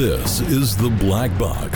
This 0.00 0.40
is 0.40 0.76
The 0.76 0.88
Black 0.88 1.36
Box. 1.36 1.69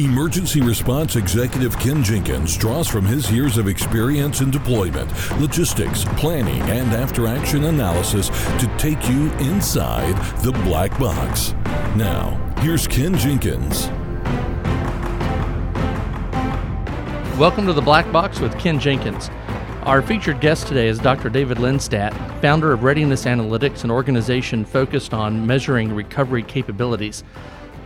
Emergency 0.00 0.60
Response 0.60 1.16
Executive 1.16 1.76
Ken 1.80 2.04
Jenkins 2.04 2.56
draws 2.56 2.86
from 2.86 3.04
his 3.04 3.32
years 3.32 3.58
of 3.58 3.66
experience 3.66 4.40
in 4.40 4.48
deployment, 4.48 5.10
logistics, 5.40 6.04
planning, 6.16 6.62
and 6.70 6.92
after 6.92 7.26
action 7.26 7.64
analysis 7.64 8.28
to 8.28 8.72
take 8.78 9.08
you 9.08 9.28
inside 9.38 10.14
the 10.42 10.52
black 10.62 10.96
box. 11.00 11.52
Now, 11.96 12.36
here's 12.60 12.86
Ken 12.86 13.18
Jenkins. 13.18 13.88
Welcome 17.36 17.66
to 17.66 17.72
the 17.72 17.82
Black 17.82 18.12
Box 18.12 18.38
with 18.38 18.56
Ken 18.56 18.78
Jenkins. 18.78 19.30
Our 19.82 20.00
featured 20.00 20.40
guest 20.40 20.68
today 20.68 20.86
is 20.86 21.00
Dr. 21.00 21.28
David 21.28 21.58
Lindstedt, 21.58 22.12
founder 22.40 22.72
of 22.72 22.84
Readiness 22.84 23.24
Analytics, 23.24 23.82
an 23.82 23.90
organization 23.90 24.64
focused 24.64 25.12
on 25.12 25.44
measuring 25.44 25.92
recovery 25.92 26.44
capabilities. 26.44 27.24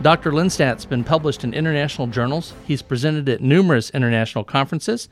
Dr. 0.01 0.33
Lindstedt's 0.33 0.85
been 0.85 1.03
published 1.03 1.43
in 1.43 1.53
international 1.53 2.07
journals. 2.07 2.53
He's 2.65 2.81
presented 2.81 3.29
at 3.29 3.41
numerous 3.41 3.89
international 3.91 4.43
conferences. 4.43 5.07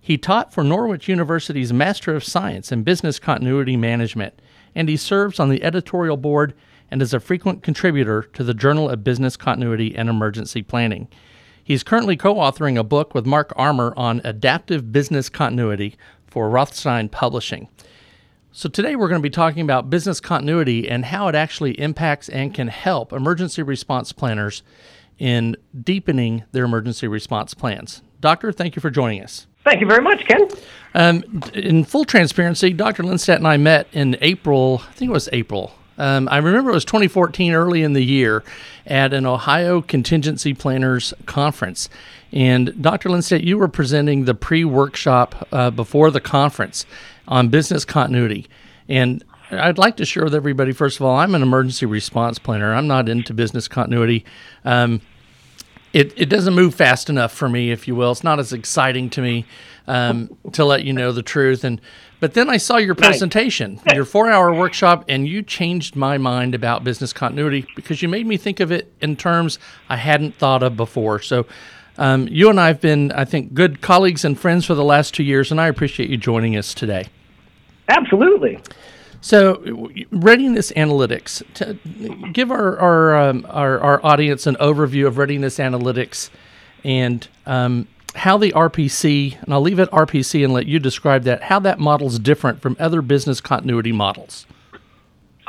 He 0.00 0.18
taught 0.18 0.52
for 0.52 0.64
Norwich 0.64 1.08
University's 1.08 1.72
Master 1.72 2.14
of 2.14 2.24
Science 2.24 2.72
in 2.72 2.82
Business 2.82 3.18
Continuity 3.18 3.76
Management, 3.76 4.34
and 4.74 4.88
he 4.88 4.96
serves 4.96 5.38
on 5.38 5.48
the 5.48 5.62
editorial 5.62 6.16
board 6.16 6.52
and 6.90 7.00
is 7.00 7.14
a 7.14 7.20
frequent 7.20 7.62
contributor 7.62 8.22
to 8.34 8.44
the 8.44 8.54
Journal 8.54 8.90
of 8.90 9.04
Business 9.04 9.36
Continuity 9.36 9.94
and 9.96 10.08
Emergency 10.08 10.62
Planning. 10.62 11.08
He's 11.62 11.82
currently 11.82 12.16
co 12.16 12.34
authoring 12.34 12.78
a 12.78 12.84
book 12.84 13.14
with 13.14 13.24
Mark 13.24 13.52
Armour 13.56 13.94
on 13.96 14.20
adaptive 14.24 14.92
business 14.92 15.28
continuity 15.28 15.96
for 16.26 16.50
Rothstein 16.50 17.08
Publishing. 17.08 17.68
So, 18.56 18.68
today 18.68 18.94
we're 18.94 19.08
going 19.08 19.20
to 19.20 19.28
be 19.28 19.30
talking 19.30 19.62
about 19.62 19.90
business 19.90 20.20
continuity 20.20 20.88
and 20.88 21.06
how 21.06 21.26
it 21.26 21.34
actually 21.34 21.72
impacts 21.72 22.28
and 22.28 22.54
can 22.54 22.68
help 22.68 23.12
emergency 23.12 23.64
response 23.64 24.12
planners 24.12 24.62
in 25.18 25.56
deepening 25.82 26.44
their 26.52 26.64
emergency 26.64 27.08
response 27.08 27.52
plans. 27.52 28.00
Doctor, 28.20 28.52
thank 28.52 28.76
you 28.76 28.80
for 28.80 28.90
joining 28.90 29.24
us. 29.24 29.48
Thank 29.64 29.80
you 29.80 29.88
very 29.88 30.04
much, 30.04 30.24
Ken. 30.28 30.46
Um, 30.94 31.42
in 31.52 31.82
full 31.82 32.04
transparency, 32.04 32.72
Dr. 32.72 33.02
Lindstedt 33.02 33.38
and 33.38 33.48
I 33.48 33.56
met 33.56 33.88
in 33.92 34.16
April, 34.20 34.82
I 34.88 34.92
think 34.92 35.08
it 35.08 35.12
was 35.12 35.28
April. 35.32 35.74
Um, 35.98 36.28
I 36.30 36.38
remember 36.38 36.70
it 36.70 36.74
was 36.74 36.84
2014, 36.84 37.52
early 37.52 37.82
in 37.82 37.92
the 37.92 38.04
year, 38.04 38.42
at 38.86 39.12
an 39.12 39.26
Ohio 39.26 39.80
Contingency 39.80 40.54
Planners 40.54 41.14
Conference. 41.26 41.88
And 42.32 42.82
Dr. 42.82 43.10
Lindstedt, 43.10 43.44
you 43.44 43.58
were 43.58 43.68
presenting 43.68 44.24
the 44.24 44.34
pre 44.34 44.64
workshop 44.64 45.46
uh, 45.52 45.70
before 45.70 46.10
the 46.10 46.20
conference 46.20 46.84
on 47.28 47.48
business 47.48 47.84
continuity. 47.84 48.46
And 48.88 49.24
I'd 49.50 49.78
like 49.78 49.96
to 49.98 50.04
share 50.04 50.24
with 50.24 50.34
everybody, 50.34 50.72
first 50.72 50.98
of 50.98 51.06
all, 51.06 51.16
I'm 51.16 51.34
an 51.34 51.42
emergency 51.42 51.86
response 51.86 52.38
planner. 52.38 52.74
I'm 52.74 52.86
not 52.86 53.08
into 53.08 53.32
business 53.32 53.68
continuity. 53.68 54.24
Um, 54.64 55.00
it, 55.92 56.12
it 56.16 56.28
doesn't 56.28 56.54
move 56.54 56.74
fast 56.74 57.08
enough 57.08 57.32
for 57.32 57.48
me, 57.48 57.70
if 57.70 57.86
you 57.86 57.94
will. 57.94 58.10
It's 58.10 58.24
not 58.24 58.40
as 58.40 58.52
exciting 58.52 59.10
to 59.10 59.22
me 59.22 59.46
um, 59.86 60.36
to 60.52 60.64
let 60.64 60.84
you 60.84 60.92
know 60.92 61.12
the 61.12 61.22
truth. 61.22 61.62
And 61.62 61.80
but 62.20 62.34
then 62.34 62.48
I 62.48 62.56
saw 62.56 62.76
your 62.76 62.94
presentation, 62.94 63.80
your 63.92 64.04
four 64.04 64.30
hour 64.30 64.54
workshop, 64.54 65.04
and 65.08 65.26
you 65.28 65.42
changed 65.42 65.96
my 65.96 66.18
mind 66.18 66.54
about 66.54 66.84
business 66.84 67.12
continuity 67.12 67.66
because 67.76 68.02
you 68.02 68.08
made 68.08 68.26
me 68.26 68.36
think 68.36 68.60
of 68.60 68.72
it 68.72 68.92
in 69.00 69.16
terms 69.16 69.58
I 69.88 69.96
hadn't 69.96 70.34
thought 70.36 70.62
of 70.62 70.76
before. 70.76 71.20
So 71.20 71.46
um, 71.98 72.26
you 72.28 72.50
and 72.50 72.58
I 72.58 72.68
have 72.68 72.80
been, 72.80 73.12
I 73.12 73.24
think, 73.24 73.54
good 73.54 73.80
colleagues 73.80 74.24
and 74.24 74.38
friends 74.38 74.66
for 74.66 74.74
the 74.74 74.84
last 74.84 75.14
two 75.14 75.22
years, 75.22 75.50
and 75.50 75.60
I 75.60 75.68
appreciate 75.68 76.10
you 76.10 76.16
joining 76.16 76.56
us 76.56 76.74
today. 76.74 77.06
Absolutely. 77.88 78.60
So, 79.20 79.90
readiness 80.10 80.70
analytics. 80.72 81.42
To 81.54 81.74
give 82.32 82.50
our 82.50 82.78
our, 82.78 83.16
um, 83.16 83.46
our, 83.48 83.78
our 83.80 84.04
audience 84.04 84.46
an 84.46 84.56
overview 84.56 85.06
of 85.06 85.18
readiness 85.18 85.58
analytics 85.58 86.30
and 86.84 87.26
um, 87.46 87.88
how 88.14 88.36
the 88.36 88.52
RPC, 88.52 89.42
and 89.42 89.52
I'll 89.52 89.60
leave 89.60 89.78
it 89.78 89.90
RPC 89.90 90.44
and 90.44 90.52
let 90.52 90.66
you 90.66 90.78
describe 90.78 91.24
that. 91.24 91.44
How 91.44 91.58
that 91.60 91.78
model 91.78 92.06
is 92.08 92.18
different 92.18 92.60
from 92.60 92.76
other 92.78 93.02
business 93.02 93.40
continuity 93.40 93.92
models. 93.92 94.46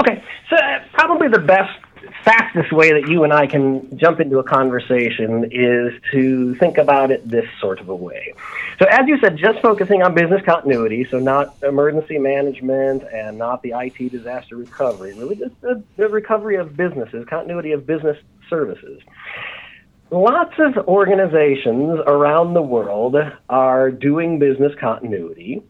Okay, 0.01 0.23
so 0.49 0.55
uh, 0.55 0.83
probably 0.93 1.27
the 1.27 1.39
best 1.39 1.79
fastest 2.23 2.71
way 2.71 2.91
that 2.91 3.07
you 3.07 3.23
and 3.23 3.31
I 3.31 3.45
can 3.45 3.97
jump 3.97 4.19
into 4.19 4.39
a 4.39 4.43
conversation 4.43 5.47
is 5.51 5.93
to 6.11 6.55
think 6.55 6.77
about 6.77 7.11
it 7.11 7.27
this 7.29 7.45
sort 7.61 7.79
of 7.79 7.87
a 7.87 7.95
way. 7.95 8.33
So, 8.79 8.87
as 8.89 9.07
you 9.07 9.17
said, 9.19 9.37
just 9.37 9.61
focusing 9.61 10.01
on 10.01 10.15
business 10.15 10.41
continuity, 10.43 11.07
so 11.09 11.19
not 11.19 11.55
emergency 11.63 12.17
management 12.17 13.03
and 13.13 13.37
not 13.37 13.61
the 13.61 13.73
IT 13.75 14.11
disaster 14.11 14.57
recovery, 14.57 15.13
really 15.13 15.35
just 15.35 15.59
the, 15.61 15.83
the 15.97 16.09
recovery 16.09 16.55
of 16.55 16.75
businesses, 16.75 17.25
continuity 17.27 17.71
of 17.71 17.85
business 17.85 18.17
services. 18.49 19.01
Lots 20.15 20.53
of 20.59 20.77
organizations 20.87 21.99
around 22.07 22.53
the 22.53 22.61
world 22.61 23.17
are 23.49 23.91
doing 23.91 24.39
business 24.39 24.71
continuity, 24.79 25.61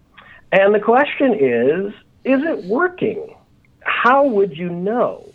and 0.51 0.71
the 0.71 0.79
question 0.79 1.33
is 1.33 1.91
is 2.23 2.43
it 2.43 2.63
working? 2.65 3.35
How 3.79 4.23
would 4.27 4.55
you 4.55 4.69
know? 4.69 5.27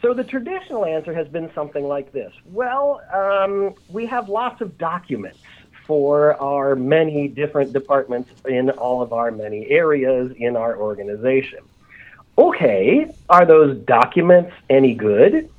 So 0.00 0.14
the 0.14 0.24
traditional 0.24 0.86
answer 0.86 1.12
has 1.12 1.28
been 1.28 1.50
something 1.54 1.84
like 1.84 2.12
this 2.12 2.32
Well, 2.46 3.02
um, 3.12 3.74
we 3.90 4.06
have 4.06 4.30
lots 4.30 4.62
of 4.62 4.78
documents 4.78 5.40
for 5.86 6.40
our 6.40 6.74
many 6.74 7.28
different 7.28 7.74
departments 7.74 8.30
in 8.48 8.70
all 8.70 9.02
of 9.02 9.12
our 9.12 9.30
many 9.30 9.68
areas 9.68 10.32
in 10.34 10.56
our 10.56 10.78
organization. 10.78 11.58
Okay, 12.38 13.14
are 13.28 13.44
those 13.44 13.76
documents 13.84 14.52
any 14.70 14.94
good? 14.94 15.50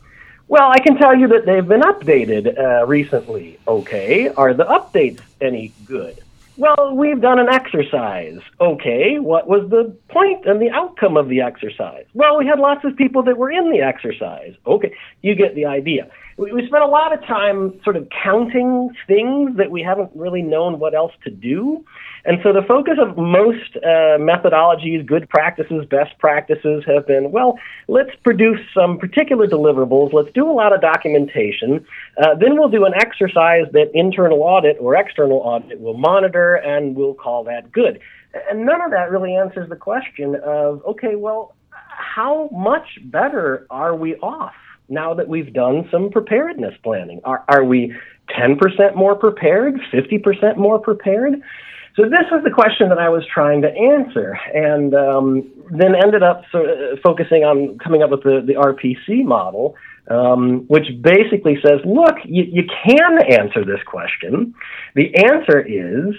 Well, 0.49 0.71
I 0.71 0.79
can 0.79 0.97
tell 0.97 1.15
you 1.15 1.27
that 1.27 1.45
they've 1.45 1.67
been 1.67 1.81
updated 1.81 2.57
uh, 2.57 2.85
recently. 2.85 3.59
Okay, 3.67 4.29
are 4.29 4.53
the 4.53 4.63
updates 4.63 5.19
any 5.41 5.73
good? 5.85 6.19
Well, 6.55 6.95
we've 6.95 7.19
done 7.19 7.37
an 7.37 7.49
exercise. 7.49 8.39
Okay, 8.59 9.19
what 9.19 9.47
was 9.47 9.69
the 9.69 9.95
point 10.07 10.45
and 10.45 10.61
the 10.61 10.69
outcome 10.69 11.17
of 11.17 11.27
the 11.27 11.41
exercise? 11.41 12.05
Well, 12.13 12.37
we 12.37 12.47
had 12.47 12.59
lots 12.59 12.85
of 12.85 12.95
people 12.95 13.23
that 13.23 13.37
were 13.37 13.51
in 13.51 13.69
the 13.71 13.81
exercise. 13.81 14.55
Okay, 14.65 14.95
you 15.21 15.35
get 15.35 15.53
the 15.53 15.65
idea. 15.65 16.09
We, 16.37 16.51
we 16.53 16.67
spent 16.67 16.83
a 16.83 16.87
lot 16.87 17.13
of 17.13 17.21
time 17.25 17.79
sort 17.83 17.95
of 17.95 18.07
counting 18.23 18.91
things 19.07 19.57
that 19.57 19.71
we 19.71 19.81
haven't 19.81 20.11
really 20.15 20.43
known 20.43 20.79
what 20.79 20.93
else 20.93 21.11
to 21.23 21.31
do. 21.31 21.83
And 22.25 22.39
so 22.43 22.53
the 22.53 22.61
focus 22.61 22.95
of 22.99 23.17
most 23.17 23.75
uh, 23.77 24.19
methodologies, 24.19 25.05
good 25.05 25.29
practices, 25.29 25.85
best 25.89 26.17
practices 26.19 26.83
have 26.85 27.07
been 27.07 27.31
well, 27.31 27.57
let's 27.87 28.11
produce 28.23 28.59
some 28.73 28.97
particular 28.97 29.47
deliverables, 29.47 30.13
let's 30.13 30.31
do 30.33 30.49
a 30.49 30.51
lot 30.51 30.73
of 30.73 30.81
documentation, 30.81 31.85
uh, 32.21 32.35
then 32.35 32.59
we'll 32.59 32.69
do 32.69 32.85
an 32.85 32.93
exercise 32.93 33.65
that 33.71 33.89
internal 33.93 34.43
audit 34.43 34.77
or 34.79 34.95
external 34.95 35.37
audit 35.37 35.79
will 35.79 35.97
monitor, 35.97 36.55
and 36.55 36.95
we'll 36.95 37.13
call 37.13 37.43
that 37.45 37.71
good. 37.71 37.99
And 38.49 38.65
none 38.65 38.81
of 38.81 38.91
that 38.91 39.09
really 39.09 39.35
answers 39.35 39.69
the 39.69 39.75
question 39.75 40.35
of 40.35 40.83
okay, 40.85 41.15
well, 41.15 41.55
how 41.69 42.49
much 42.51 42.99
better 43.05 43.65
are 43.69 43.95
we 43.95 44.15
off? 44.17 44.53
Now 44.89 45.13
that 45.13 45.27
we've 45.27 45.53
done 45.53 45.87
some 45.91 46.09
preparedness 46.09 46.73
planning? 46.83 47.21
Are, 47.23 47.43
are 47.47 47.63
we 47.63 47.93
10% 48.37 48.95
more 48.95 49.15
prepared, 49.15 49.79
50% 49.93 50.57
more 50.57 50.79
prepared? 50.79 51.41
So 51.95 52.03
this 52.03 52.29
was 52.31 52.44
the 52.44 52.51
question 52.51 52.89
that 52.89 53.00
I 53.00 53.09
was 53.09 53.23
trying 53.33 53.63
to 53.63 53.69
answer, 53.69 54.38
and 54.53 54.94
um, 54.94 55.51
then 55.71 55.95
ended 55.95 56.21
up 56.21 56.44
sort 56.51 56.69
of 56.69 57.00
focusing 57.00 57.44
on 57.44 57.79
coming 57.79 58.03
up 58.03 58.12
with 58.12 58.21
the, 58.21 58.44
the 58.45 58.53
RPC 58.53 59.25
model, 59.25 59.75
um, 60.07 60.65
which 60.67 60.85
basically 61.01 61.57
says, 61.65 61.79
look, 61.85 62.15
you, 62.23 62.44
you 62.44 62.63
can 62.85 63.17
answer 63.33 63.65
this 63.65 63.81
question. 63.88 64.53
The 64.94 65.15
answer 65.15 65.59
is 65.59 66.13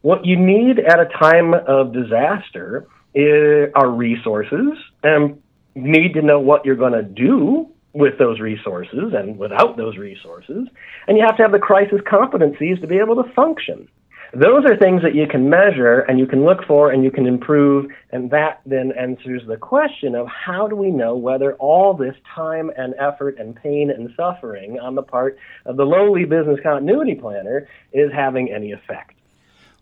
what 0.00 0.24
you 0.24 0.36
need 0.36 0.78
at 0.78 0.98
a 0.98 1.06
time 1.06 1.52
of 1.52 1.92
disaster 1.92 2.86
is, 3.14 3.70
are 3.74 3.90
resources, 3.90 4.78
and 5.02 5.42
need 5.74 6.14
to 6.14 6.22
know 6.22 6.40
what 6.40 6.64
you're 6.64 6.74
going 6.74 6.92
to 6.92 7.02
do 7.02 7.68
with 7.98 8.16
those 8.18 8.38
resources 8.38 9.12
and 9.12 9.36
without 9.36 9.76
those 9.76 9.96
resources, 9.96 10.68
and 11.06 11.18
you 11.18 11.24
have 11.26 11.36
to 11.36 11.42
have 11.42 11.52
the 11.52 11.58
crisis 11.58 12.00
competencies 12.10 12.80
to 12.80 12.86
be 12.86 12.98
able 12.98 13.20
to 13.22 13.28
function. 13.34 13.88
Those 14.34 14.64
are 14.66 14.76
things 14.76 15.02
that 15.02 15.14
you 15.14 15.26
can 15.26 15.48
measure 15.48 16.00
and 16.00 16.18
you 16.18 16.26
can 16.26 16.44
look 16.44 16.58
for 16.66 16.92
and 16.92 17.02
you 17.02 17.10
can 17.10 17.26
improve, 17.26 17.90
and 18.12 18.30
that 18.30 18.60
then 18.66 18.92
answers 18.92 19.42
the 19.48 19.56
question 19.56 20.14
of 20.14 20.26
how 20.28 20.68
do 20.68 20.76
we 20.76 20.90
know 20.90 21.16
whether 21.16 21.54
all 21.54 21.94
this 21.94 22.14
time 22.34 22.70
and 22.76 22.94
effort 23.00 23.36
and 23.38 23.56
pain 23.56 23.90
and 23.90 24.10
suffering 24.16 24.78
on 24.78 24.94
the 24.94 25.02
part 25.02 25.38
of 25.64 25.76
the 25.76 25.84
lowly 25.84 26.24
business 26.24 26.60
continuity 26.62 27.14
planner 27.14 27.66
is 27.92 28.12
having 28.14 28.52
any 28.52 28.70
effect. 28.72 29.17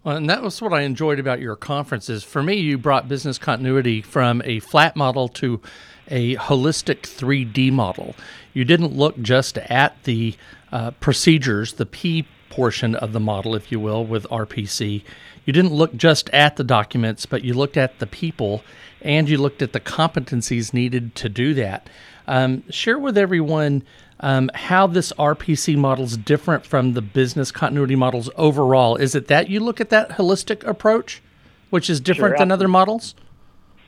Well, 0.06 0.16
and 0.16 0.30
that 0.30 0.40
was 0.40 0.62
what 0.62 0.72
I 0.72 0.82
enjoyed 0.82 1.18
about 1.18 1.40
your 1.40 1.56
conferences. 1.56 2.22
For 2.22 2.40
me, 2.40 2.54
you 2.54 2.78
brought 2.78 3.08
business 3.08 3.38
continuity 3.38 4.02
from 4.02 4.40
a 4.44 4.60
flat 4.60 4.94
model 4.94 5.26
to 5.30 5.60
a 6.06 6.36
holistic 6.36 7.00
3D 7.00 7.72
model. 7.72 8.14
You 8.52 8.64
didn't 8.64 8.96
look 8.96 9.20
just 9.20 9.58
at 9.58 10.00
the 10.04 10.36
uh, 10.70 10.92
procedures, 10.92 11.72
the 11.72 11.86
P 11.86 12.24
portion 12.50 12.94
of 12.94 13.12
the 13.12 13.18
model, 13.18 13.56
if 13.56 13.72
you 13.72 13.80
will, 13.80 14.06
with 14.06 14.28
RPC. 14.28 15.02
You 15.44 15.52
didn't 15.52 15.72
look 15.72 15.96
just 15.96 16.30
at 16.30 16.54
the 16.54 16.62
documents, 16.62 17.26
but 17.26 17.42
you 17.42 17.52
looked 17.54 17.76
at 17.76 17.98
the 17.98 18.06
people 18.06 18.62
and 19.02 19.28
you 19.28 19.38
looked 19.38 19.60
at 19.60 19.72
the 19.72 19.80
competencies 19.80 20.72
needed 20.72 21.16
to 21.16 21.28
do 21.28 21.52
that. 21.54 21.90
Um, 22.28 22.62
share 22.70 23.00
with 23.00 23.18
everyone 23.18 23.82
um, 24.20 24.50
how 24.54 24.86
this 24.86 25.12
RPC 25.18 25.76
model 25.76 26.04
is 26.04 26.16
different 26.16 26.64
from 26.64 26.94
the 26.94 27.02
business 27.02 27.50
continuity 27.50 27.96
models 27.96 28.30
overall. 28.36 28.96
Is 28.96 29.14
it 29.14 29.28
that 29.28 29.48
you 29.50 29.60
look 29.60 29.80
at 29.80 29.90
that 29.90 30.10
holistic 30.10 30.66
approach, 30.66 31.22
which 31.70 31.90
is 31.90 32.00
different 32.00 32.32
sure, 32.32 32.38
than 32.38 32.50
other 32.50 32.68
models? 32.68 33.14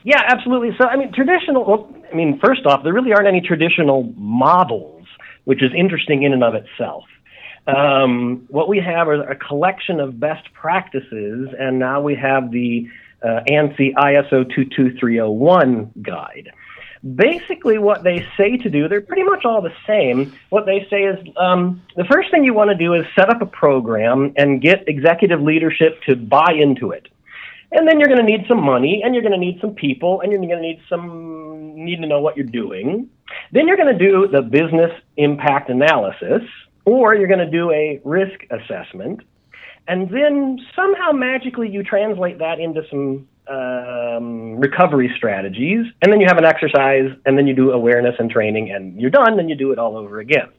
Yeah, 0.03 0.21
absolutely. 0.25 0.75
So, 0.77 0.85
I 0.85 0.95
mean, 0.95 1.11
traditional, 1.11 1.65
well, 1.65 1.95
I 2.11 2.15
mean, 2.15 2.39
first 2.43 2.65
off, 2.65 2.83
there 2.83 2.93
really 2.93 3.11
aren't 3.11 3.27
any 3.27 3.41
traditional 3.41 4.13
models, 4.15 5.05
which 5.45 5.63
is 5.63 5.71
interesting 5.75 6.23
in 6.23 6.33
and 6.33 6.43
of 6.43 6.55
itself. 6.55 7.05
Um, 7.67 8.45
what 8.49 8.67
we 8.67 8.79
have 8.79 9.07
are 9.07 9.21
a 9.29 9.35
collection 9.35 9.99
of 9.99 10.19
best 10.19 10.51
practices, 10.53 11.49
and 11.59 11.77
now 11.77 12.01
we 12.01 12.15
have 12.15 12.51
the 12.51 12.87
uh, 13.21 13.41
ANSI 13.49 13.93
ISO 13.95 14.49
22301 14.55 15.91
guide. 16.01 16.51
Basically, 17.15 17.77
what 17.77 18.03
they 18.03 18.25
say 18.35 18.57
to 18.57 18.69
do, 18.69 18.89
they're 18.89 18.99
pretty 18.99 19.23
much 19.23 19.45
all 19.45 19.61
the 19.61 19.73
same. 19.87 20.33
What 20.49 20.65
they 20.65 20.85
say 20.89 21.03
is 21.03 21.17
um, 21.37 21.81
the 21.95 22.03
first 22.03 22.29
thing 22.29 22.43
you 22.43 22.53
want 22.53 22.71
to 22.71 22.75
do 22.75 22.93
is 22.93 23.05
set 23.15 23.29
up 23.29 23.41
a 23.41 23.45
program 23.45 24.33
and 24.35 24.61
get 24.61 24.83
executive 24.87 25.41
leadership 25.41 26.01
to 26.07 26.17
buy 26.17 26.51
into 26.51 26.91
it. 26.91 27.07
And 27.71 27.87
then 27.87 27.99
you're 27.99 28.09
going 28.09 28.19
to 28.19 28.25
need 28.25 28.45
some 28.49 28.61
money, 28.61 29.01
and 29.01 29.13
you're 29.13 29.21
going 29.21 29.31
to 29.31 29.39
need 29.39 29.59
some 29.61 29.75
people, 29.75 30.19
and 30.19 30.31
you're 30.31 30.41
going 30.41 30.57
to 30.57 30.61
need 30.61 30.81
some 30.89 31.75
need 31.75 32.01
to 32.01 32.07
know 32.07 32.19
what 32.19 32.35
you're 32.35 32.45
doing. 32.45 33.09
Then 33.53 33.67
you're 33.67 33.77
going 33.77 33.97
to 33.97 34.05
do 34.05 34.27
the 34.27 34.41
business 34.41 34.91
impact 35.15 35.69
analysis, 35.69 36.41
or 36.83 37.15
you're 37.15 37.27
going 37.27 37.39
to 37.39 37.49
do 37.49 37.71
a 37.71 38.01
risk 38.03 38.41
assessment, 38.49 39.21
and 39.87 40.09
then 40.09 40.59
somehow 40.75 41.11
magically 41.13 41.69
you 41.69 41.81
translate 41.81 42.39
that 42.39 42.59
into 42.59 42.81
some 42.89 43.28
um, 43.49 44.57
recovery 44.57 45.11
strategies, 45.15 45.85
and 46.01 46.11
then 46.11 46.19
you 46.19 46.27
have 46.27 46.37
an 46.37 46.45
exercise, 46.45 47.11
and 47.25 47.37
then 47.37 47.47
you 47.47 47.55
do 47.55 47.71
awareness 47.71 48.15
and 48.19 48.29
training, 48.29 48.71
and 48.71 48.99
you're 48.99 49.09
done. 49.09 49.37
Then 49.37 49.49
you 49.49 49.55
do 49.55 49.71
it 49.71 49.79
all 49.79 49.97
over 49.97 50.19
again. 50.19 50.49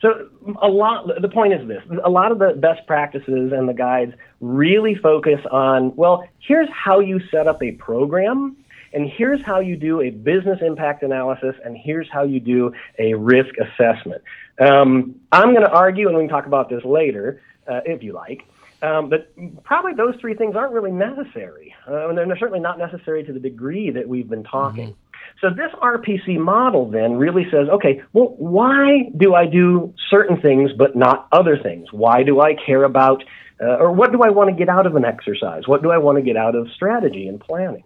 So 0.00 0.28
a 0.60 0.68
lot. 0.68 1.08
The 1.20 1.28
point 1.28 1.52
is 1.52 1.66
this: 1.68 1.82
a 2.04 2.10
lot 2.10 2.32
of 2.32 2.38
the 2.38 2.54
best 2.54 2.86
practices 2.86 3.52
and 3.52 3.68
the 3.68 3.74
guides 3.74 4.14
really 4.40 4.94
focus 4.94 5.40
on 5.50 5.94
well, 5.94 6.24
here's 6.40 6.68
how 6.70 7.00
you 7.00 7.20
set 7.30 7.46
up 7.46 7.62
a 7.62 7.72
program 7.72 8.56
and 8.94 9.10
here's 9.10 9.42
how 9.42 9.60
you 9.60 9.76
do 9.76 10.00
a 10.00 10.10
business 10.10 10.58
impact 10.60 11.02
analysis, 11.02 11.54
and 11.64 11.76
here's 11.76 12.08
how 12.10 12.24
you 12.24 12.40
do 12.40 12.72
a 12.98 13.14
risk 13.14 13.54
assessment. 13.58 14.22
Um, 14.58 15.14
I'm 15.30 15.54
going 15.54 15.64
to 15.64 15.70
argue, 15.70 16.08
and 16.08 16.16
we 16.16 16.24
can 16.24 16.30
talk 16.30 16.46
about 16.46 16.68
this 16.68 16.84
later 16.84 17.40
uh, 17.66 17.80
if 17.86 18.02
you 18.02 18.12
like. 18.12 18.42
Um, 18.82 19.08
but 19.08 19.32
probably 19.62 19.92
those 19.94 20.16
three 20.20 20.34
things 20.34 20.56
aren't 20.56 20.72
really 20.72 20.90
necessary, 20.90 21.72
uh, 21.88 22.08
and 22.08 22.18
they're 22.18 22.36
certainly 22.36 22.60
not 22.60 22.78
necessary 22.78 23.22
to 23.22 23.32
the 23.32 23.38
degree 23.38 23.90
that 23.90 24.08
we've 24.08 24.28
been 24.28 24.42
talking. 24.42 24.88
Mm-hmm. 24.88 25.38
So 25.40 25.50
this 25.50 25.72
RPC 25.80 26.38
model 26.38 26.90
then 26.90 27.14
really 27.14 27.44
says, 27.50 27.68
okay, 27.68 28.02
well, 28.12 28.34
why 28.38 29.10
do 29.16 29.34
I 29.34 29.46
do 29.46 29.94
certain 30.10 30.40
things 30.40 30.72
but 30.76 30.96
not 30.96 31.28
other 31.32 31.56
things? 31.56 31.92
Why 31.92 32.22
do 32.22 32.40
I 32.40 32.54
care 32.54 32.84
about, 32.84 33.22
uh, 33.60 33.76
or 33.76 33.92
what 33.92 34.12
do 34.12 34.22
I 34.22 34.30
want 34.30 34.50
to 34.50 34.56
get 34.56 34.68
out 34.68 34.86
of 34.86 34.96
an 34.96 35.04
exercise? 35.04 35.66
What 35.66 35.82
do 35.82 35.90
I 35.90 35.98
want 35.98 36.18
to 36.18 36.22
get 36.22 36.36
out 36.36 36.54
of 36.54 36.68
strategy 36.74 37.28
and 37.28 37.40
planning? 37.40 37.84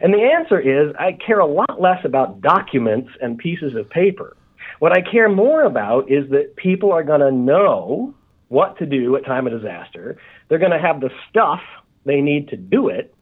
And 0.00 0.14
the 0.14 0.22
answer 0.22 0.58
is 0.60 0.94
I 0.98 1.12
care 1.12 1.40
a 1.40 1.46
lot 1.46 1.80
less 1.80 2.04
about 2.04 2.40
documents 2.40 3.10
and 3.20 3.38
pieces 3.38 3.74
of 3.74 3.90
paper. 3.90 4.36
What 4.78 4.92
I 4.92 5.00
care 5.00 5.28
more 5.28 5.64
about 5.64 6.10
is 6.10 6.30
that 6.30 6.54
people 6.56 6.92
are 6.92 7.02
going 7.02 7.20
to 7.20 7.32
know 7.32 8.14
what 8.48 8.78
to 8.78 8.86
do 8.86 9.16
at 9.16 9.24
time 9.24 9.46
of 9.46 9.52
disaster. 9.52 10.18
They're 10.48 10.58
going 10.58 10.72
to 10.72 10.78
have 10.78 11.00
the 11.00 11.10
stuff 11.28 11.60
they 12.04 12.20
need 12.20 12.48
to 12.48 12.56
do 12.56 12.88
it, 12.88 13.14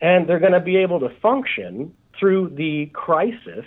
and 0.00 0.28
they're 0.28 0.38
going 0.38 0.52
to 0.52 0.60
be 0.60 0.76
able 0.76 1.00
to 1.00 1.10
function 1.20 1.94
through 2.18 2.50
the 2.50 2.86
crisis 2.92 3.64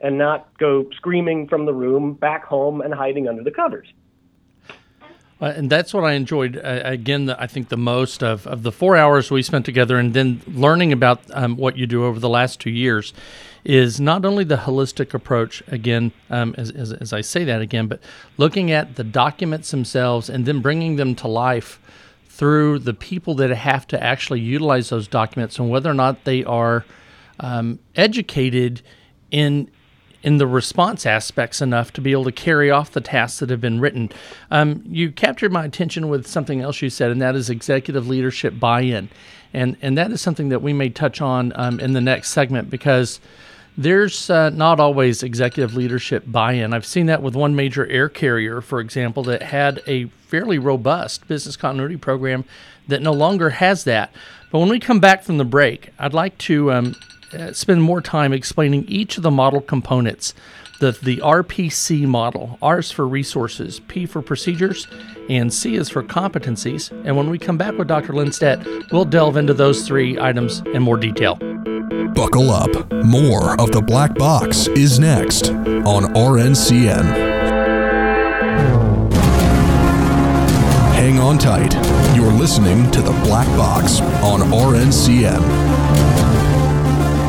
and 0.00 0.18
not 0.18 0.56
go 0.58 0.88
screaming 0.96 1.48
from 1.48 1.66
the 1.66 1.74
room 1.74 2.14
back 2.14 2.44
home 2.44 2.80
and 2.80 2.94
hiding 2.94 3.28
under 3.28 3.42
the 3.42 3.50
covers. 3.50 3.88
Uh, 5.40 5.52
and 5.56 5.70
that's 5.70 5.94
what 5.94 6.02
I 6.04 6.12
enjoyed 6.12 6.56
uh, 6.56 6.80
again. 6.84 7.26
The, 7.26 7.40
I 7.40 7.46
think 7.46 7.68
the 7.68 7.76
most 7.76 8.24
of, 8.24 8.46
of 8.46 8.64
the 8.64 8.72
four 8.72 8.96
hours 8.96 9.30
we 9.30 9.42
spent 9.42 9.64
together, 9.64 9.96
and 9.96 10.12
then 10.12 10.40
learning 10.48 10.92
about 10.92 11.20
um, 11.32 11.56
what 11.56 11.76
you 11.76 11.86
do 11.86 12.04
over 12.04 12.18
the 12.18 12.28
last 12.28 12.60
two 12.60 12.70
years, 12.70 13.12
is 13.64 14.00
not 14.00 14.24
only 14.24 14.44
the 14.44 14.56
holistic 14.56 15.14
approach. 15.14 15.62
Again, 15.68 16.12
um, 16.30 16.54
as, 16.56 16.70
as, 16.70 16.92
as 16.92 17.12
I 17.12 17.20
say 17.20 17.44
that 17.44 17.60
again, 17.60 17.86
but 17.86 18.00
looking 18.36 18.70
at 18.70 18.96
the 18.96 19.04
documents 19.04 19.70
themselves 19.70 20.28
and 20.30 20.46
then 20.46 20.60
bringing 20.60 20.96
them 20.96 21.14
to 21.16 21.28
life 21.28 21.80
through 22.28 22.78
the 22.78 22.94
people 22.94 23.34
that 23.34 23.50
have 23.50 23.86
to 23.88 24.02
actually 24.02 24.40
utilize 24.40 24.90
those 24.90 25.08
documents 25.08 25.58
and 25.58 25.70
whether 25.70 25.90
or 25.90 25.94
not 25.94 26.24
they 26.24 26.44
are 26.44 26.84
um, 27.40 27.78
educated 27.96 28.80
in 29.30 29.70
in 30.22 30.38
the 30.38 30.46
response 30.46 31.06
aspects 31.06 31.62
enough 31.62 31.92
to 31.92 32.00
be 32.00 32.12
able 32.12 32.24
to 32.24 32.32
carry 32.32 32.70
off 32.70 32.90
the 32.90 33.00
tasks 33.00 33.38
that 33.38 33.50
have 33.50 33.60
been 33.60 33.80
written. 33.80 34.10
Um, 34.50 34.82
you 34.86 35.12
captured 35.12 35.52
my 35.52 35.64
attention 35.64 36.08
with 36.08 36.26
something 36.26 36.60
else 36.60 36.82
you 36.82 36.90
said, 36.90 37.10
and 37.10 37.22
that 37.22 37.36
is 37.36 37.50
executive 37.50 38.08
leadership 38.08 38.58
buy-in, 38.58 39.08
and 39.52 39.76
and 39.80 39.96
that 39.96 40.10
is 40.10 40.20
something 40.20 40.48
that 40.48 40.62
we 40.62 40.72
may 40.72 40.88
touch 40.88 41.20
on 41.20 41.52
um, 41.54 41.80
in 41.80 41.92
the 41.92 42.00
next 42.00 42.30
segment 42.30 42.70
because. 42.70 43.20
There's 43.80 44.28
uh, 44.28 44.50
not 44.50 44.80
always 44.80 45.22
executive 45.22 45.76
leadership 45.76 46.24
buy 46.26 46.54
in. 46.54 46.74
I've 46.74 46.84
seen 46.84 47.06
that 47.06 47.22
with 47.22 47.36
one 47.36 47.54
major 47.54 47.86
air 47.86 48.08
carrier, 48.08 48.60
for 48.60 48.80
example, 48.80 49.22
that 49.22 49.40
had 49.40 49.82
a 49.86 50.06
fairly 50.06 50.58
robust 50.58 51.28
business 51.28 51.56
continuity 51.56 51.96
program 51.96 52.44
that 52.88 53.02
no 53.02 53.12
longer 53.12 53.50
has 53.50 53.84
that. 53.84 54.10
But 54.50 54.58
when 54.58 54.68
we 54.68 54.80
come 54.80 54.98
back 54.98 55.22
from 55.22 55.38
the 55.38 55.44
break, 55.44 55.90
I'd 55.96 56.12
like 56.12 56.36
to 56.38 56.72
um, 56.72 56.96
Uh, 57.32 57.52
spend 57.52 57.82
more 57.82 58.00
time 58.00 58.32
explaining 58.32 58.84
each 58.88 59.16
of 59.16 59.22
the 59.22 59.30
model 59.30 59.60
components. 59.60 60.34
The, 60.80 60.92
the 60.92 61.16
RPC 61.18 62.06
model, 62.06 62.56
R 62.62 62.78
is 62.78 62.90
for 62.90 63.06
resources, 63.06 63.80
P 63.80 64.06
for 64.06 64.22
procedures, 64.22 64.86
and 65.28 65.52
C 65.52 65.74
is 65.74 65.88
for 65.88 66.02
competencies. 66.02 66.90
And 67.04 67.16
when 67.16 67.30
we 67.30 67.38
come 67.38 67.58
back 67.58 67.76
with 67.76 67.88
Dr. 67.88 68.12
Lindstedt, 68.12 68.92
we'll 68.92 69.04
delve 69.04 69.36
into 69.36 69.52
those 69.52 69.86
three 69.86 70.18
items 70.18 70.60
in 70.72 70.82
more 70.82 70.96
detail. 70.96 71.34
Buckle 72.14 72.50
up. 72.50 72.92
More 73.04 73.60
of 73.60 73.72
the 73.72 73.82
Black 73.82 74.14
Box 74.14 74.68
is 74.68 74.98
next 74.98 75.50
on 75.50 76.14
RNCN. 76.14 77.04
Hang 80.94 81.18
on 81.18 81.38
tight. 81.38 81.74
You're 82.16 82.32
listening 82.32 82.90
to 82.92 83.02
the 83.02 83.12
Black 83.24 83.46
Box 83.56 84.00
on 84.00 84.40
RNCN. 84.40 85.87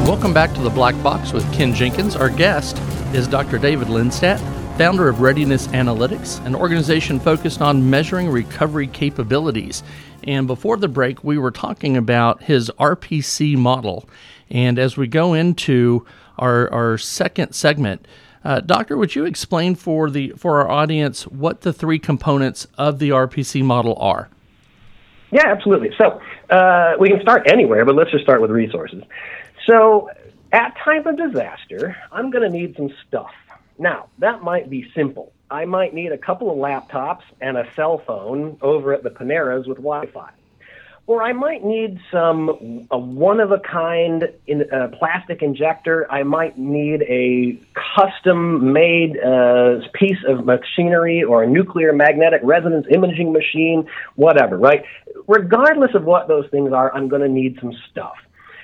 Welcome 0.09 0.33
back 0.33 0.55
to 0.55 0.61
the 0.61 0.71
Black 0.71 0.95
Box 1.03 1.33
with 1.33 1.53
Ken 1.53 1.71
Jenkins. 1.71 2.15
Our 2.15 2.31
guest 2.31 2.79
is 3.13 3.27
Dr. 3.27 3.59
David 3.59 3.89
Lindstedt, 3.89 4.39
founder 4.75 5.07
of 5.07 5.21
Readiness 5.21 5.67
Analytics, 5.67 6.43
an 6.47 6.55
organization 6.55 7.19
focused 7.19 7.61
on 7.61 7.91
measuring 7.91 8.27
recovery 8.27 8.87
capabilities. 8.87 9.83
And 10.23 10.47
before 10.47 10.77
the 10.77 10.87
break, 10.87 11.23
we 11.23 11.37
were 11.37 11.51
talking 11.51 11.95
about 11.95 12.41
his 12.41 12.71
RPC 12.79 13.55
model. 13.55 14.09
And 14.49 14.79
as 14.79 14.97
we 14.97 15.05
go 15.05 15.35
into 15.35 16.07
our, 16.39 16.73
our 16.73 16.97
second 16.97 17.53
segment, 17.53 18.07
uh, 18.43 18.61
Doctor, 18.61 18.97
would 18.97 19.13
you 19.13 19.25
explain 19.25 19.75
for 19.75 20.09
the 20.09 20.29
for 20.31 20.59
our 20.59 20.71
audience 20.71 21.27
what 21.27 21.61
the 21.61 21.71
three 21.71 21.99
components 21.99 22.65
of 22.79 22.97
the 22.97 23.11
RPC 23.11 23.61
model 23.61 23.95
are? 23.99 24.27
Yeah, 25.31 25.45
absolutely. 25.45 25.91
So 25.99 26.19
uh, 26.49 26.93
we 26.99 27.09
can 27.09 27.21
start 27.21 27.43
anywhere, 27.51 27.85
but 27.85 27.93
let's 27.93 28.09
just 28.09 28.23
start 28.23 28.41
with 28.41 28.49
resources. 28.49 29.03
So, 29.67 30.09
at 30.51 30.75
time 30.83 31.05
of 31.05 31.17
disaster, 31.17 31.95
I'm 32.11 32.31
going 32.31 32.43
to 32.43 32.49
need 32.49 32.75
some 32.75 32.89
stuff. 33.07 33.31
Now, 33.77 34.07
that 34.19 34.41
might 34.43 34.69
be 34.69 34.89
simple. 34.95 35.31
I 35.51 35.65
might 35.65 35.93
need 35.93 36.11
a 36.11 36.17
couple 36.17 36.51
of 36.51 36.57
laptops 36.57 37.23
and 37.41 37.57
a 37.57 37.67
cell 37.75 37.99
phone 38.05 38.57
over 38.61 38.93
at 38.93 39.03
the 39.03 39.09
Paneras 39.09 39.67
with 39.67 39.77
Wi 39.77 40.07
Fi. 40.07 40.31
Or 41.07 41.23
I 41.23 41.33
might 41.33 41.65
need 41.65 41.99
some 42.11 42.87
a 42.91 42.97
one 42.99 43.39
of 43.39 43.51
a 43.51 43.59
kind 43.59 44.31
in, 44.45 44.71
uh, 44.71 44.89
plastic 44.89 45.41
injector. 45.41 46.11
I 46.11 46.21
might 46.21 46.59
need 46.59 47.01
a 47.01 47.59
custom 47.95 48.73
made 48.73 49.17
uh, 49.17 49.79
piece 49.93 50.19
of 50.27 50.45
machinery 50.45 51.23
or 51.23 51.41
a 51.41 51.47
nuclear 51.47 51.93
magnetic 51.93 52.41
resonance 52.43 52.85
imaging 52.91 53.33
machine, 53.33 53.87
whatever, 54.15 54.55
right? 54.55 54.83
regardless 55.29 55.91
of 55.93 56.03
what 56.03 56.27
those 56.27 56.49
things 56.49 56.73
are, 56.73 56.93
I'm 56.93 57.07
going 57.07 57.21
to 57.21 57.29
need 57.29 57.59
some 57.61 57.73
stuff. 57.89 58.15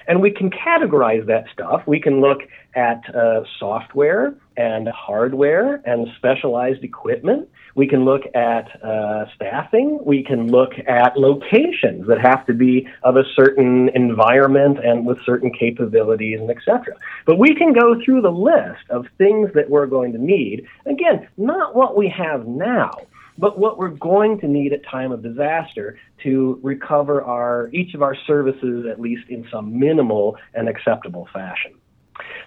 And 0.08 0.22
we 0.22 0.32
can 0.32 0.50
categorize 0.50 1.26
that 1.28 1.46
stuff. 1.52 1.84
We 1.88 2.00
can 2.00 2.22
look 2.22 2.40
at 2.76 3.02
uh, 3.16 3.44
software 3.60 4.36
and 4.58 4.88
hardware 4.90 5.82
and 5.86 6.08
specialized 6.18 6.84
equipment. 6.84 7.50
We 7.76 7.88
can 7.88 8.06
look 8.06 8.22
at 8.34 8.84
uh, 8.84 9.26
staffing. 9.36 10.00
We 10.04 10.24
can 10.24 10.48
look 10.48 10.72
at 10.88 11.18
locations 11.18 12.08
that 12.08 12.22
have 12.22 12.46
to 12.46 12.54
be 12.54 12.88
of 13.04 13.18
a 13.18 13.24
certain 13.36 13.90
environment 13.90 14.80
and 14.84 15.06
with 15.06 15.18
certain 15.26 15.52
capabilities 15.52 16.40
and 16.40 16.50
etc. 16.50 16.96
But 17.26 17.38
we 17.38 17.54
can 17.56 17.74
go 17.74 18.02
through 18.04 18.22
the 18.22 18.32
list 18.32 18.90
of 18.90 19.08
things 19.18 19.50
that 19.56 19.70
we're 19.70 19.88
going 19.88 20.14
to 20.14 20.18
need. 20.18 20.66
Again, 20.86 21.28
not 21.38 21.76
what 21.76 21.98
we 21.98 22.08
have 22.10 22.48
now, 22.48 22.92
but 23.38 23.60
what 23.60 23.78
we're 23.78 23.90
going 23.90 24.40
to 24.40 24.48
need 24.48 24.74
at 24.74 24.84
time 24.86 25.12
of 25.12 25.22
disaster 25.22 25.98
to 26.24 26.60
recover 26.64 27.24
our 27.24 27.70
each 27.74 27.94
of 27.94 28.02
our 28.02 28.16
services 28.28 28.86
at 28.90 29.00
least 29.00 29.30
in 29.30 29.48
some 29.52 29.78
minimal 29.78 30.38
and 30.54 30.70
acceptable 30.70 31.28
fashion. 31.34 31.74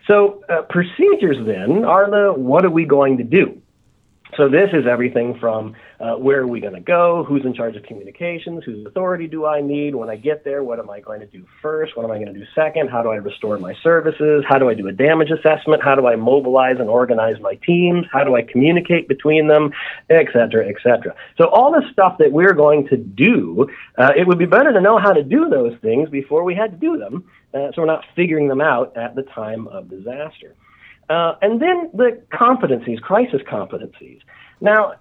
So 0.06 0.42
uh, 0.48 0.62
procedures 0.62 1.36
then 1.46 1.84
are 1.84 2.10
the 2.10 2.32
what 2.32 2.64
are 2.64 2.70
we 2.70 2.84
going 2.84 3.18
to 3.18 3.24
do? 3.24 3.60
So 4.36 4.48
this 4.48 4.70
is 4.72 4.86
everything 4.86 5.38
from 5.38 5.74
uh, 5.98 6.14
where 6.14 6.40
are 6.40 6.46
we 6.46 6.60
going 6.60 6.74
to 6.74 6.80
go, 6.80 7.24
who's 7.24 7.44
in 7.44 7.54
charge 7.54 7.76
of 7.76 7.82
communications, 7.84 8.62
whose 8.62 8.86
authority 8.86 9.26
do 9.26 9.46
I 9.46 9.60
need? 9.62 9.94
When 9.94 10.10
I 10.10 10.16
get 10.16 10.44
there, 10.44 10.62
what 10.62 10.78
am 10.78 10.90
I 10.90 11.00
going 11.00 11.20
to 11.20 11.26
do 11.26 11.44
first, 11.62 11.96
what 11.96 12.04
am 12.04 12.10
I 12.10 12.16
going 12.16 12.32
to 12.32 12.38
do 12.38 12.44
second, 12.54 12.88
how 12.88 13.02
do 13.02 13.08
I 13.08 13.16
restore 13.16 13.58
my 13.58 13.74
services, 13.82 14.44
how 14.46 14.58
do 14.58 14.68
I 14.68 14.74
do 14.74 14.86
a 14.86 14.92
damage 14.92 15.30
assessment, 15.30 15.82
how 15.82 15.94
do 15.94 16.06
I 16.06 16.14
mobilize 16.16 16.76
and 16.78 16.88
organize 16.88 17.40
my 17.40 17.54
teams, 17.66 18.06
how 18.12 18.22
do 18.22 18.36
I 18.36 18.42
communicate 18.42 19.08
between 19.08 19.48
them, 19.48 19.72
et 20.10 20.26
cetera, 20.32 20.68
et 20.68 20.76
cetera. 20.82 21.14
So 21.38 21.46
all 21.46 21.72
the 21.72 21.82
stuff 21.90 22.18
that 22.18 22.30
we're 22.30 22.54
going 22.54 22.86
to 22.88 22.96
do, 22.96 23.66
uh, 23.96 24.12
it 24.16 24.26
would 24.26 24.38
be 24.38 24.46
better 24.46 24.72
to 24.72 24.80
know 24.80 24.98
how 24.98 25.12
to 25.14 25.24
do 25.24 25.48
those 25.48 25.76
things 25.80 26.10
before 26.10 26.44
we 26.44 26.54
had 26.54 26.70
to 26.72 26.76
do 26.76 26.98
them, 26.98 27.24
uh, 27.54 27.72
so 27.74 27.82
we're 27.82 27.86
not 27.86 28.04
figuring 28.14 28.48
them 28.48 28.60
out 28.60 28.96
at 28.96 29.14
the 29.14 29.22
time 29.22 29.66
of 29.68 29.88
disaster. 29.88 30.54
Uh, 31.08 31.34
and 31.40 31.60
then 31.60 31.90
the 31.94 32.20
competencies, 32.32 33.00
crisis 33.00 33.40
competencies. 33.50 34.20
Now, 34.60 34.94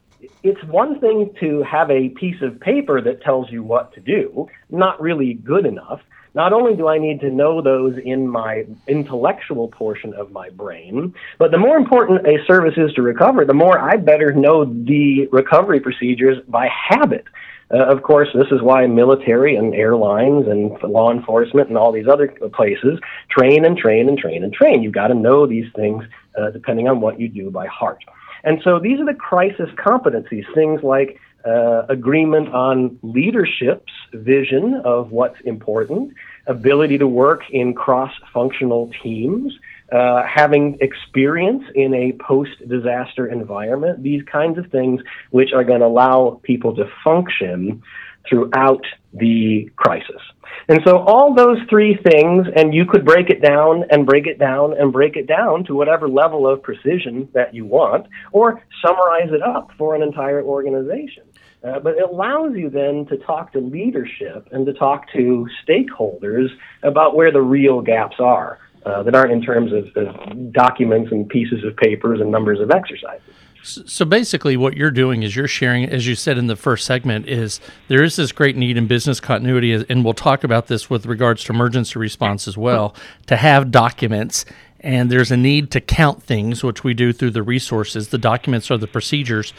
it's 0.44 0.64
one 0.64 1.00
thing 1.00 1.34
to 1.40 1.64
have 1.64 1.92
a 1.92 2.10
piece 2.10 2.42
of 2.42 2.60
paper 2.60 3.02
that 3.02 3.22
tells 3.22 3.52
you 3.52 3.64
what 3.64 3.94
to 3.94 4.00
do, 4.00 4.48
not 4.70 5.00
really 5.02 5.34
good 5.34 5.66
enough. 5.66 6.02
Not 6.38 6.53
only 6.53 6.75
do 6.75 6.88
I 6.88 7.00
need 7.00 7.20
to 7.22 7.32
know 7.32 7.63
those 7.63 7.98
in 7.98 8.27
my 8.27 8.63
intellectual 8.88 9.70
portion 9.70 10.13
of 10.13 10.32
my 10.32 10.51
brain, 10.51 11.15
but 11.39 11.50
the 11.50 11.58
more 11.58 11.77
important 11.77 12.27
a 12.27 12.38
service 12.46 12.75
is 12.77 12.94
to 12.94 13.01
recover, 13.01 13.44
the 13.44 13.56
more 13.56 13.79
I 13.79 13.98
better 13.98 14.32
know 14.34 14.63
the 14.63 15.27
recovery 15.32 15.79
procedures 15.79 16.38
by 16.48 16.67
habit. 16.67 17.25
Uh, 17.74 17.77
of 17.77 18.03
course, 18.03 18.29
this 18.36 18.51
is 18.51 18.62
why 18.62 18.86
military 18.86 19.56
and 19.56 19.74
airlines 19.74 20.46
and 20.48 20.77
law 20.84 21.12
enforcement 21.12 21.70
and 21.70 21.77
all 21.77 21.91
these 21.91 22.08
other 22.08 22.27
places 22.53 23.00
train 23.32 23.65
and 23.65 23.75
train 23.75 24.08
and 24.08 24.20
train 24.20 24.44
and 24.44 24.53
train. 24.53 24.84
You've 24.84 24.94
got 24.94 25.08
to 25.08 25.15
know 25.15 25.48
these 25.48 25.74
things 25.75 26.03
uh, 26.39 26.51
depending 26.51 26.88
on 26.88 27.01
what 27.01 27.20
you 27.20 27.29
do 27.29 27.50
by 27.50 27.65
heart. 27.65 28.03
And 28.44 28.62
so 28.63 28.77
these 28.77 29.00
are 29.00 29.06
the 29.06 29.15
crisis 29.15 29.70
competencies, 29.75 30.46
things 30.53 30.84
like 30.84 31.20
uh, 31.48 31.86
agreement 31.88 32.50
on 32.50 33.00
leadership's 33.01 33.94
vision 34.13 34.82
of 34.84 35.12
what's 35.12 35.39
important, 35.42 36.13
ability 36.48 36.98
to 36.98 37.08
work 37.08 37.42
in 37.51 37.74
cross 37.74 38.12
functional 38.34 38.92
teams, 39.01 39.54
uh, 39.92 40.24
having 40.24 40.77
experience 40.82 41.63
in 41.74 41.94
a 41.94 42.12
post 42.13 42.51
disaster 42.68 43.27
environment, 43.27 44.04
these 44.04 44.24
kinds 44.24 44.58
of 44.58 44.70
things 44.72 45.01
which 45.32 45.54
are 45.54 45.63
going 45.63 45.80
to 45.80 45.86
allow 45.86 46.39
people 46.44 46.75
to 46.75 46.86
function 47.04 47.82
throughout 48.27 48.84
the 49.13 49.70
crisis. 49.77 50.22
And 50.70 50.82
so 50.86 50.98
all 50.98 51.34
those 51.34 51.60
three 51.70 51.96
things, 51.96 52.48
and 52.56 52.74
you 52.74 52.86
could 52.86 53.06
break 53.06 53.30
it 53.30 53.42
down 53.42 53.86
and 53.89 54.06
break 54.06 54.27
it 54.27 54.38
down 54.38 54.77
and 54.77 54.92
break 54.92 55.16
it 55.16 55.27
down 55.27 55.63
to 55.66 55.75
whatever 55.75 56.10
level 56.10 56.48
of 56.48 56.62
precision 56.62 57.30
that 57.34 57.54
you 57.54 57.66
want, 57.66 58.08
or 58.34 58.62
summarize 58.86 59.32
it 59.32 59.42
up 59.42 59.72
for 59.77 59.96
an 59.96 60.01
entire 60.01 60.44
organization. 60.44 61.24
Uh, 61.68 61.80
but 61.80 61.98
it 61.98 62.04
allows 62.04 62.56
you 62.56 62.70
then 62.70 63.06
to 63.08 63.18
talk 63.18 63.52
to 63.52 63.60
leadership 63.60 64.48
and 64.52 64.66
to 64.66 64.74
talk 64.74 65.12
to 65.12 65.48
stakeholders 65.68 66.48
about 66.84 67.16
where 67.16 67.32
the 67.32 67.42
real 67.42 67.82
gaps 67.82 68.18
are 68.20 68.60
uh, 68.86 69.04
that 69.04 69.14
aren't 69.14 69.34
in 69.34 69.42
terms 69.42 69.72
of, 69.74 69.86
of 69.98 70.54
documents 70.54 71.12
and 71.12 71.28
pieces 71.28 71.64
of 71.66 71.76
papers 71.76 72.22
and 72.22 72.32
numbers 72.32 72.60
of 72.62 72.72
exercises. 72.72 73.34
So 73.64 74.06
basically, 74.06 74.56
what 74.56 74.78
you're 74.78 74.92
doing 74.92 75.24
is 75.24 75.36
you're 75.36 75.48
sharing, 75.48 75.90
as 75.90 76.08
you 76.08 76.16
said 76.16 76.38
in 76.38 76.48
the 76.48 76.56
first 76.56 76.86
segment, 76.86 77.28
is 77.28 77.60
there 77.90 78.02
is 78.02 78.16
this 78.16 78.32
great 78.32 78.56
need 78.56 78.78
in 78.78 78.88
business 78.88 79.20
continuity, 79.20 79.74
and 79.74 80.06
we'll 80.06 80.14
talk 80.14 80.46
about 80.46 80.68
this 80.68 80.90
with 80.90 81.06
regards 81.06 81.44
to 81.46 81.54
emergency 81.54 82.00
response 82.00 82.48
as 82.48 82.56
well, 82.56 82.96
to 83.26 83.36
have 83.36 83.72
documents. 83.72 84.46
And 84.80 85.12
there's 85.12 85.32
a 85.32 85.38
need 85.38 85.72
to 85.72 85.82
count 85.82 86.22
things, 86.22 86.64
which 86.64 86.84
we 86.84 86.94
do 86.94 87.12
through 87.12 87.32
the 87.32 87.44
resources. 87.44 88.10
The 88.10 88.18
documents 88.18 88.70
are 88.70 88.78
the 88.78 88.88
procedures. 88.88 89.54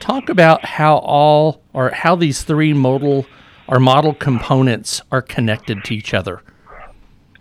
Talk 0.00 0.28
about 0.28 0.64
how 0.64 0.96
all 0.96 1.62
or 1.72 1.90
how 1.90 2.16
these 2.16 2.42
three 2.42 2.72
modal 2.72 3.26
or 3.68 3.78
model 3.78 4.14
components 4.14 5.02
are 5.10 5.22
connected 5.22 5.84
to 5.84 5.94
each 5.94 6.14
other. 6.14 6.42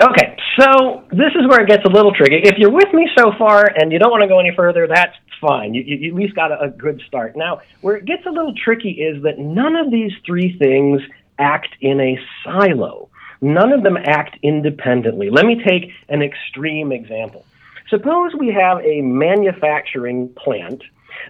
Okay, 0.01 0.35
so 0.59 1.03
this 1.11 1.31
is 1.35 1.47
where 1.47 1.61
it 1.61 1.67
gets 1.67 1.85
a 1.85 1.89
little 1.89 2.11
tricky. 2.11 2.41
If 2.43 2.57
you're 2.57 2.71
with 2.71 2.91
me 2.91 3.07
so 3.15 3.31
far 3.37 3.71
and 3.75 3.91
you 3.91 3.99
don't 3.99 4.09
want 4.09 4.23
to 4.23 4.27
go 4.27 4.39
any 4.39 4.51
further, 4.55 4.87
that's 4.87 5.15
fine. 5.39 5.75
You, 5.75 5.83
you, 5.83 6.09
at 6.09 6.15
least 6.15 6.35
got 6.35 6.51
a, 6.51 6.59
a 6.61 6.69
good 6.69 7.01
start. 7.07 7.35
Now, 7.35 7.61
where 7.81 7.97
it 7.97 8.05
gets 8.05 8.25
a 8.25 8.31
little 8.31 8.53
tricky 8.55 8.91
is 8.91 9.21
that 9.23 9.37
none 9.37 9.75
of 9.75 9.91
these 9.91 10.11
three 10.25 10.57
things 10.57 11.01
act 11.37 11.69
in 11.81 12.01
a 12.01 12.17
silo. 12.43 13.09
None 13.41 13.73
of 13.73 13.83
them 13.83 13.97
act 13.97 14.37
independently. 14.43 15.29
Let 15.29 15.45
me 15.45 15.61
take 15.63 15.91
an 16.09 16.21
extreme 16.21 16.91
example. 16.91 17.45
Suppose 17.89 18.33
we 18.35 18.49
have 18.49 18.79
a 18.85 19.01
manufacturing 19.01 20.29
plant 20.29 20.83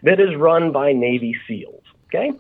that 0.03 0.19
is 0.19 0.35
run 0.35 0.71
by 0.71 0.93
Navy 0.93 1.35
SEALs. 1.47 1.83
Okay? 2.07 2.31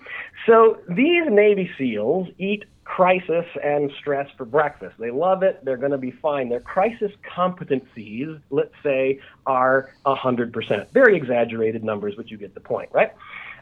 So 0.45 0.79
these 0.89 1.23
Navy 1.29 1.71
SEALs 1.77 2.27
eat 2.37 2.65
crisis 2.83 3.45
and 3.63 3.89
stress 3.97 4.29
for 4.37 4.43
breakfast. 4.43 4.95
They 4.99 5.11
love 5.11 5.43
it. 5.43 5.63
They're 5.63 5.77
going 5.77 5.93
to 5.93 5.97
be 5.97 6.11
fine. 6.11 6.49
Their 6.49 6.59
crisis 6.59 7.11
competencies, 7.23 8.39
let's 8.49 8.73
say, 8.83 9.21
are 9.45 9.93
100%. 10.05 10.89
Very 10.89 11.15
exaggerated 11.15 11.85
numbers, 11.85 12.15
but 12.15 12.29
you 12.29 12.37
get 12.37 12.53
the 12.53 12.59
point, 12.59 12.89
right? 12.91 13.13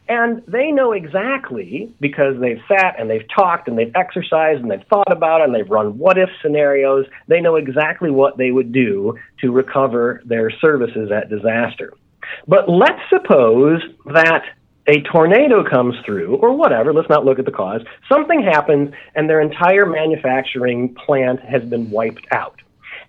And 0.10 0.42
they 0.48 0.72
know 0.72 0.92
exactly 0.92 1.94
because 2.00 2.40
they've 2.42 2.62
sat 2.68 3.00
and 3.00 3.08
they've 3.08 3.26
talked 3.34 3.68
and 3.68 3.78
they've 3.78 3.92
exercised 3.96 4.60
and 4.60 4.72
they've 4.72 4.86
thought 4.90 5.12
about 5.12 5.42
it 5.42 5.44
and 5.46 5.56
they've 5.56 5.70
run 5.70 6.00
what 6.00 6.18
if 6.18 6.30
scenarios. 6.42 7.06
They 7.28 7.40
know 7.40 7.56
exactly 7.56 8.10
what 8.10 8.36
they 8.36 8.50
would 8.50 8.72
do 8.72 9.18
to 9.42 9.52
recover 9.52 10.24
their 10.26 10.50
services 10.50 11.12
at 11.12 11.30
disaster. 11.30 11.94
But 12.48 12.68
let's 12.68 13.02
suppose 13.10 13.84
that 14.08 14.46
a 14.88 15.02
tornado 15.02 15.64
comes 15.64 15.94
through, 16.04 16.38
or 16.38 16.54
whatever, 16.54 16.92
let's 16.92 17.10
not 17.10 17.24
look 17.24 17.38
at 17.38 17.46
the 17.46 17.52
cause, 17.52 17.82
something 18.12 18.42
happens 18.42 18.92
and 19.14 19.30
their 19.30 19.40
entire 19.40 19.86
manufacturing 19.86 20.96
plant 20.96 21.40
has 21.42 21.64
been 21.64 21.92
wiped 21.92 22.26
out. 22.32 22.60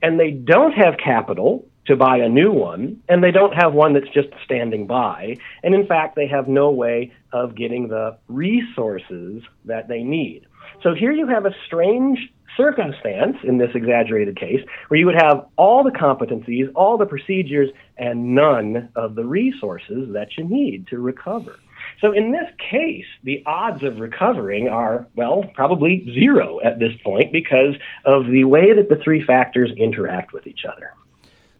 And 0.02 0.20
they 0.20 0.32
don't 0.32 0.72
have 0.72 0.98
capital 1.02 1.66
to 1.90 1.96
buy 1.96 2.18
a 2.18 2.28
new 2.28 2.52
one, 2.52 3.02
and 3.08 3.22
they 3.22 3.32
don't 3.32 3.52
have 3.52 3.74
one 3.74 3.94
that's 3.94 4.08
just 4.14 4.28
standing 4.44 4.86
by. 4.86 5.36
And 5.64 5.74
in 5.74 5.86
fact, 5.86 6.14
they 6.14 6.28
have 6.28 6.46
no 6.46 6.70
way 6.70 7.12
of 7.32 7.56
getting 7.56 7.88
the 7.88 8.16
resources 8.28 9.42
that 9.64 9.88
they 9.88 10.04
need. 10.04 10.46
So 10.84 10.94
here 10.94 11.10
you 11.10 11.26
have 11.26 11.46
a 11.46 11.54
strange 11.66 12.18
circumstance 12.56 13.38
in 13.42 13.58
this 13.58 13.70
exaggerated 13.74 14.38
case 14.38 14.60
where 14.88 15.00
you 15.00 15.06
would 15.06 15.20
have 15.20 15.46
all 15.56 15.82
the 15.82 15.90
competencies, 15.90 16.70
all 16.76 16.96
the 16.96 17.06
procedures, 17.06 17.70
and 17.98 18.36
none 18.36 18.88
of 18.94 19.16
the 19.16 19.24
resources 19.24 20.12
that 20.12 20.28
you 20.38 20.44
need 20.44 20.86
to 20.88 20.98
recover. 20.98 21.58
So 22.00 22.12
in 22.12 22.30
this 22.30 22.48
case, 22.70 23.06
the 23.24 23.42
odds 23.46 23.82
of 23.82 23.98
recovering 23.98 24.68
are, 24.68 25.08
well, 25.16 25.44
probably 25.54 26.08
zero 26.14 26.60
at 26.64 26.78
this 26.78 26.92
point 27.02 27.32
because 27.32 27.74
of 28.04 28.26
the 28.26 28.44
way 28.44 28.74
that 28.74 28.88
the 28.88 29.02
three 29.02 29.24
factors 29.24 29.70
interact 29.76 30.32
with 30.32 30.46
each 30.46 30.64
other. 30.70 30.92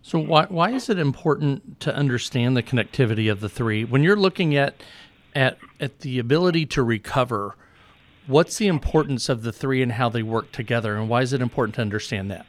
So 0.03 0.19
why 0.19 0.47
why 0.49 0.71
is 0.71 0.89
it 0.89 0.99
important 0.99 1.81
to 1.81 1.95
understand 1.95 2.57
the 2.57 2.63
connectivity 2.63 3.31
of 3.31 3.41
the 3.41 3.49
three 3.49 3.85
when 3.85 4.03
you're 4.03 4.17
looking 4.17 4.57
at 4.57 4.83
at 5.35 5.59
at 5.79 6.01
the 6.01 6.19
ability 6.19 6.67
to 6.67 6.83
recover? 6.83 7.57
What's 8.27 8.59
the 8.59 8.69
importance 8.69 9.29
of 9.29 9.43
the 9.43 9.53
three 9.53 9.83
and 9.83 9.93
how 9.93 10.09
they 10.09 10.23
work 10.23 10.53
together, 10.53 10.97
and 10.97 11.09
why 11.09 11.23
is 11.23 11.33
it 11.33 11.43
important 11.43 11.75
to 11.77 11.81
understand 11.81 12.31
that? 12.31 12.47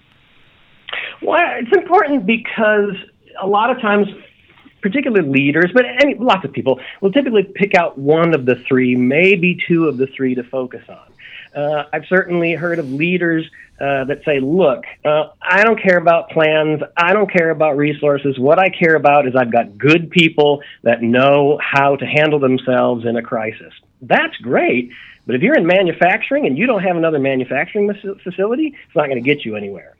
Well, 1.21 1.41
it's 1.59 1.75
important 1.75 2.25
because 2.25 2.95
a 3.41 3.47
lot 3.47 3.69
of 3.69 3.81
times 3.81 4.07
particularly 4.81 5.27
leaders, 5.29 5.71
but 5.73 5.85
any, 6.03 6.15
lots 6.15 6.43
of 6.43 6.51
people 6.51 6.79
will 7.01 7.11
typically 7.11 7.43
pick 7.43 7.75
out 7.75 7.97
one 7.97 8.33
of 8.33 8.45
the 8.45 8.55
three, 8.67 8.95
maybe 8.95 9.57
two 9.67 9.85
of 9.85 9.97
the 9.97 10.07
three 10.07 10.35
to 10.35 10.43
focus 10.43 10.83
on. 10.89 11.10
Uh, 11.55 11.83
I've 11.91 12.05
certainly 12.07 12.53
heard 12.53 12.79
of 12.79 12.91
leaders 12.91 13.45
uh, 13.79 14.05
that 14.05 14.21
say, 14.25 14.39
look, 14.39 14.83
uh, 15.03 15.29
I 15.41 15.63
don't 15.63 15.81
care 15.81 15.97
about 15.97 16.29
plans. 16.29 16.81
I 16.95 17.13
don't 17.13 17.31
care 17.31 17.49
about 17.49 17.77
resources. 17.77 18.37
What 18.37 18.59
I 18.59 18.69
care 18.69 18.95
about 18.95 19.27
is 19.27 19.35
I've 19.35 19.51
got 19.51 19.77
good 19.77 20.11
people 20.11 20.61
that 20.83 21.01
know 21.01 21.59
how 21.61 21.95
to 21.95 22.05
handle 22.05 22.39
themselves 22.39 23.05
in 23.05 23.15
a 23.17 23.23
crisis. 23.23 23.73
That's 24.01 24.37
great. 24.37 24.91
But 25.25 25.35
if 25.35 25.41
you're 25.41 25.57
in 25.57 25.65
manufacturing 25.65 26.45
and 26.45 26.57
you 26.57 26.67
don't 26.67 26.83
have 26.83 26.95
another 26.95 27.19
manufacturing 27.19 27.91
facility, 28.23 28.75
it's 28.85 28.95
not 28.95 29.07
going 29.07 29.21
to 29.21 29.27
get 29.27 29.45
you 29.45 29.55
anywhere. 29.55 29.95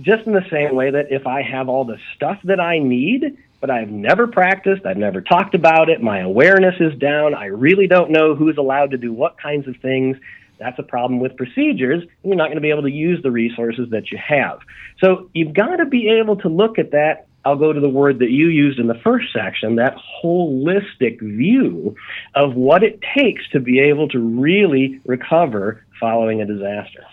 Just 0.00 0.26
in 0.26 0.32
the 0.32 0.44
same 0.50 0.74
way 0.74 0.90
that 0.90 1.10
if 1.10 1.26
I 1.26 1.42
have 1.42 1.68
all 1.68 1.84
the 1.84 1.98
stuff 2.14 2.38
that 2.44 2.60
I 2.60 2.78
need, 2.78 3.38
but 3.60 3.70
I've 3.70 3.90
never 3.90 4.26
practiced, 4.26 4.84
I've 4.84 4.98
never 4.98 5.22
talked 5.22 5.54
about 5.54 5.88
it, 5.88 6.02
my 6.02 6.20
awareness 6.20 6.74
is 6.80 6.98
down, 6.98 7.34
I 7.34 7.46
really 7.46 7.86
don't 7.86 8.10
know 8.10 8.34
who's 8.34 8.58
allowed 8.58 8.90
to 8.90 8.98
do 8.98 9.12
what 9.12 9.38
kinds 9.38 9.66
of 9.66 9.76
things, 9.78 10.18
that's 10.58 10.78
a 10.78 10.82
problem 10.82 11.20
with 11.20 11.36
procedures. 11.36 12.02
You're 12.22 12.36
not 12.36 12.46
going 12.46 12.56
to 12.56 12.60
be 12.60 12.70
able 12.70 12.82
to 12.82 12.90
use 12.90 13.22
the 13.22 13.30
resources 13.30 13.90
that 13.90 14.10
you 14.10 14.18
have. 14.18 14.60
So 15.02 15.30
you've 15.34 15.54
got 15.54 15.76
to 15.76 15.86
be 15.86 16.08
able 16.08 16.36
to 16.36 16.48
look 16.48 16.78
at 16.78 16.92
that. 16.92 17.26
I'll 17.44 17.56
go 17.56 17.72
to 17.72 17.80
the 17.80 17.88
word 17.88 18.18
that 18.18 18.30
you 18.30 18.48
used 18.48 18.78
in 18.78 18.88
the 18.88 18.98
first 19.04 19.32
section 19.32 19.76
that 19.76 19.96
holistic 20.22 21.20
view 21.20 21.94
of 22.34 22.54
what 22.54 22.82
it 22.82 23.00
takes 23.16 23.48
to 23.50 23.60
be 23.60 23.78
able 23.78 24.08
to 24.08 24.18
really 24.18 25.00
recover 25.04 25.84
following 26.00 26.40
a 26.40 26.46
disaster. 26.46 27.04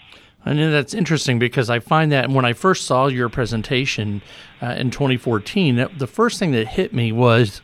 I 0.45 0.53
know 0.53 0.71
that's 0.71 0.93
interesting 0.93 1.39
because 1.39 1.69
I 1.69 1.79
find 1.79 2.11
that 2.11 2.29
when 2.29 2.45
I 2.45 2.53
first 2.53 2.85
saw 2.85 3.07
your 3.07 3.29
presentation 3.29 4.21
uh, 4.61 4.75
in 4.77 4.91
2014, 4.91 5.87
the 5.97 6.07
first 6.07 6.39
thing 6.39 6.51
that 6.51 6.67
hit 6.67 6.93
me 6.93 7.11
was 7.11 7.61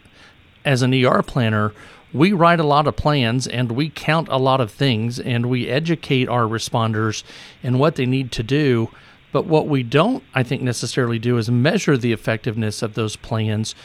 as 0.64 0.82
an 0.82 0.94
ER 0.94 1.22
planner, 1.24 1.74
we 2.14 2.34
write 2.34 2.60
a 2.60 2.64
lot 2.64 2.88
of 2.88 2.96
plans 2.96 3.48
and 3.48 3.72
we 3.72 3.90
count 3.90 4.28
a 4.30 4.38
lot 4.38 4.62
of 4.62 4.72
things 4.72 5.20
and 5.20 5.46
we 5.46 5.68
educate 5.68 6.28
our 6.28 6.44
responders 6.44 7.24
in 7.62 7.78
what 7.78 7.96
they 7.96 8.06
need 8.06 8.32
to 8.34 8.44
do. 8.44 8.90
But 9.32 9.46
what 9.46 9.68
we 9.68 9.84
don't, 9.84 10.24
I 10.34 10.42
think, 10.42 10.64
necessarily 10.64 11.20
do 11.20 11.38
is 11.38 11.52
measure 11.52 11.98
the 11.98 12.12
effectiveness 12.12 12.82
of 12.82 12.96
those 12.96 13.16
plans 13.16 13.76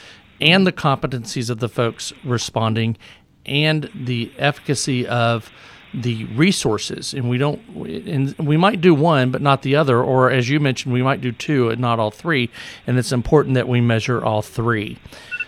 and 0.41 0.67
the 0.67 0.73
competencies 0.73 1.51
of 1.51 1.61
the 1.61 1.69
folks 1.69 2.13
responding 2.25 2.97
and 3.45 3.91
the 3.95 4.33
efficacy 4.39 5.07
of 5.07 5.51
the 5.93 6.25
resources. 6.25 7.13
And 7.13 7.29
we 7.29 7.39
don't 7.39 7.61
and 7.87 8.35
we 8.39 8.57
might 8.57 8.81
do 8.81 8.95
one 8.95 9.31
but 9.31 9.43
not 9.43 9.63
the 9.63 9.77
other. 9.77 10.03
Or 10.03 10.31
as 10.31 10.49
you 10.49 10.59
mentioned 10.61 10.93
we 10.93 11.03
might 11.03 11.21
do 11.21 11.31
two 11.31 11.69
and 11.69 11.81
not 11.81 12.01
all 12.01 12.11
three. 12.11 12.51
And 12.87 12.99
it's 12.99 13.13
important 13.13 13.55
that 13.55 13.69
we 13.69 13.81
measure 13.81 14.25
all 14.25 14.43
three. 14.43 14.99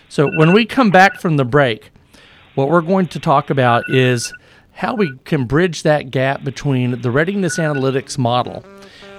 So 0.09 0.29
when 0.37 0.53
we 0.53 0.65
come 0.65 0.89
back 0.89 1.19
from 1.19 1.37
the 1.37 1.43
break 1.43 1.91
what 2.57 2.69
we're 2.69 2.81
going 2.81 3.05
to 3.05 3.19
talk 3.19 3.51
about 3.51 3.83
is 3.87 4.33
how 4.71 4.95
we 4.95 5.15
can 5.25 5.45
bridge 5.45 5.83
that 5.83 6.09
gap 6.09 6.43
between 6.43 6.99
the 7.01 7.11
readiness 7.11 7.59
analytics 7.59 8.17
model 8.17 8.65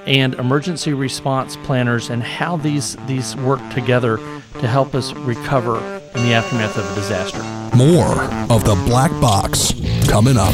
and 0.07 0.35
emergency 0.35 0.93
response 0.93 1.57
planners 1.59 2.11
and 2.11 2.25
how 2.25 2.57
these 2.57 2.97
these 3.07 3.37
work 3.37 3.61
together 3.73 4.17
to 4.59 4.67
help 4.67 4.93
us 4.93 5.13
recover 5.13 5.77
in 6.17 6.25
the 6.25 6.35
aftermath 6.35 6.77
of 6.77 6.91
a 6.91 6.95
disaster. 6.97 7.39
More 7.77 8.21
of 8.53 8.65
the 8.65 8.75
black 8.87 9.13
box 9.21 9.73
coming 10.09 10.37
up. 10.37 10.53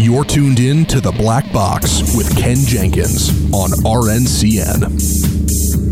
You're 0.00 0.24
tuned 0.24 0.58
in 0.58 0.84
to 0.86 1.00
the 1.00 1.12
Black 1.12 1.52
Box 1.52 2.16
with 2.16 2.36
Ken 2.36 2.56
Jenkins 2.56 3.30
on 3.52 3.70
RNCN. 3.84 5.85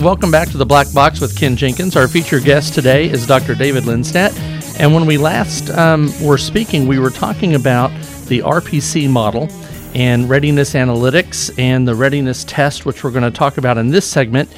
Welcome 0.00 0.30
back 0.30 0.50
to 0.50 0.58
the 0.58 0.66
Black 0.66 0.92
Box 0.92 1.20
with 1.20 1.34
Ken 1.36 1.56
Jenkins. 1.56 1.96
Our 1.96 2.06
featured 2.06 2.44
guest 2.44 2.74
today 2.74 3.08
is 3.08 3.26
Dr. 3.26 3.54
David 3.54 3.84
Lindstedt. 3.84 4.38
And 4.78 4.92
when 4.94 5.06
we 5.06 5.16
last 5.16 5.70
um, 5.70 6.12
were 6.22 6.36
speaking, 6.36 6.86
we 6.86 6.98
were 6.98 7.10
talking 7.10 7.54
about 7.54 7.90
the 8.26 8.40
RPC 8.40 9.08
model 9.08 9.48
and 9.94 10.28
readiness 10.28 10.74
analytics 10.74 11.58
and 11.58 11.88
the 11.88 11.94
readiness 11.94 12.44
test, 12.44 12.84
which 12.84 13.02
we're 13.02 13.10
going 13.10 13.24
to 13.24 13.30
talk 13.30 13.56
about 13.56 13.78
in 13.78 13.88
this 13.88 14.06
segment. 14.06 14.54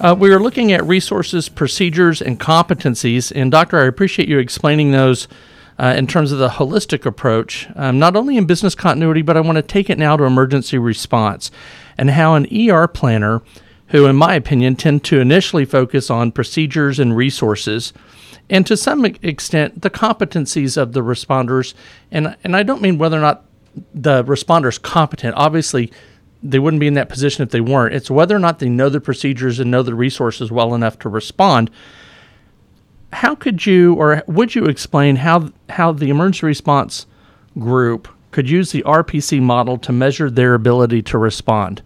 Uh, 0.00 0.16
we 0.18 0.28
were 0.28 0.40
looking 0.40 0.72
at 0.72 0.84
resources, 0.84 1.48
procedures, 1.48 2.20
and 2.20 2.40
competencies. 2.40 3.32
And, 3.34 3.52
Doctor, 3.52 3.78
I 3.78 3.86
appreciate 3.86 4.28
you 4.28 4.38
explaining 4.38 4.90
those 4.90 5.28
uh, 5.78 5.94
in 5.96 6.08
terms 6.08 6.32
of 6.32 6.40
the 6.40 6.48
holistic 6.48 7.06
approach, 7.06 7.68
um, 7.76 8.00
not 8.00 8.16
only 8.16 8.36
in 8.36 8.44
business 8.44 8.74
continuity, 8.74 9.22
but 9.22 9.36
I 9.36 9.40
want 9.40 9.56
to 9.56 9.62
take 9.62 9.88
it 9.88 9.98
now 9.98 10.16
to 10.16 10.24
emergency 10.24 10.78
response 10.78 11.52
and 11.96 12.10
how 12.10 12.34
an 12.34 12.46
ER 12.52 12.88
planner 12.88 13.40
who, 13.90 14.06
in 14.06 14.16
my 14.16 14.34
opinion, 14.34 14.76
tend 14.76 15.04
to 15.04 15.20
initially 15.20 15.64
focus 15.64 16.10
on 16.10 16.32
procedures 16.32 16.98
and 16.98 17.16
resources, 17.16 17.92
and 18.48 18.66
to 18.66 18.76
some 18.76 19.04
extent, 19.04 19.82
the 19.82 19.90
competencies 19.90 20.76
of 20.76 20.92
the 20.92 21.02
responders. 21.02 21.72
And, 22.10 22.36
and 22.42 22.56
I 22.56 22.64
don't 22.64 22.82
mean 22.82 22.98
whether 22.98 23.16
or 23.16 23.20
not 23.20 23.44
the 23.94 24.24
responder's 24.24 24.76
competent. 24.76 25.36
Obviously, 25.36 25.92
they 26.42 26.58
wouldn't 26.58 26.80
be 26.80 26.88
in 26.88 26.94
that 26.94 27.08
position 27.08 27.44
if 27.44 27.50
they 27.50 27.60
weren't. 27.60 27.94
It's 27.94 28.10
whether 28.10 28.34
or 28.34 28.40
not 28.40 28.58
they 28.58 28.68
know 28.68 28.88
the 28.88 29.00
procedures 29.00 29.60
and 29.60 29.70
know 29.70 29.84
the 29.84 29.94
resources 29.94 30.50
well 30.50 30.74
enough 30.74 30.98
to 31.00 31.08
respond. 31.08 31.70
How 33.12 33.36
could 33.36 33.66
you, 33.66 33.94
or 33.94 34.22
would 34.26 34.54
you 34.54 34.64
explain 34.64 35.16
how 35.16 35.50
how 35.68 35.92
the 35.92 36.10
emergency 36.10 36.46
response 36.46 37.06
group 37.58 38.08
could 38.30 38.48
use 38.48 38.72
the 38.72 38.82
RPC 38.82 39.40
model 39.40 39.78
to 39.78 39.92
measure 39.92 40.30
their 40.30 40.54
ability 40.54 41.02
to 41.02 41.18
respond? 41.18 41.82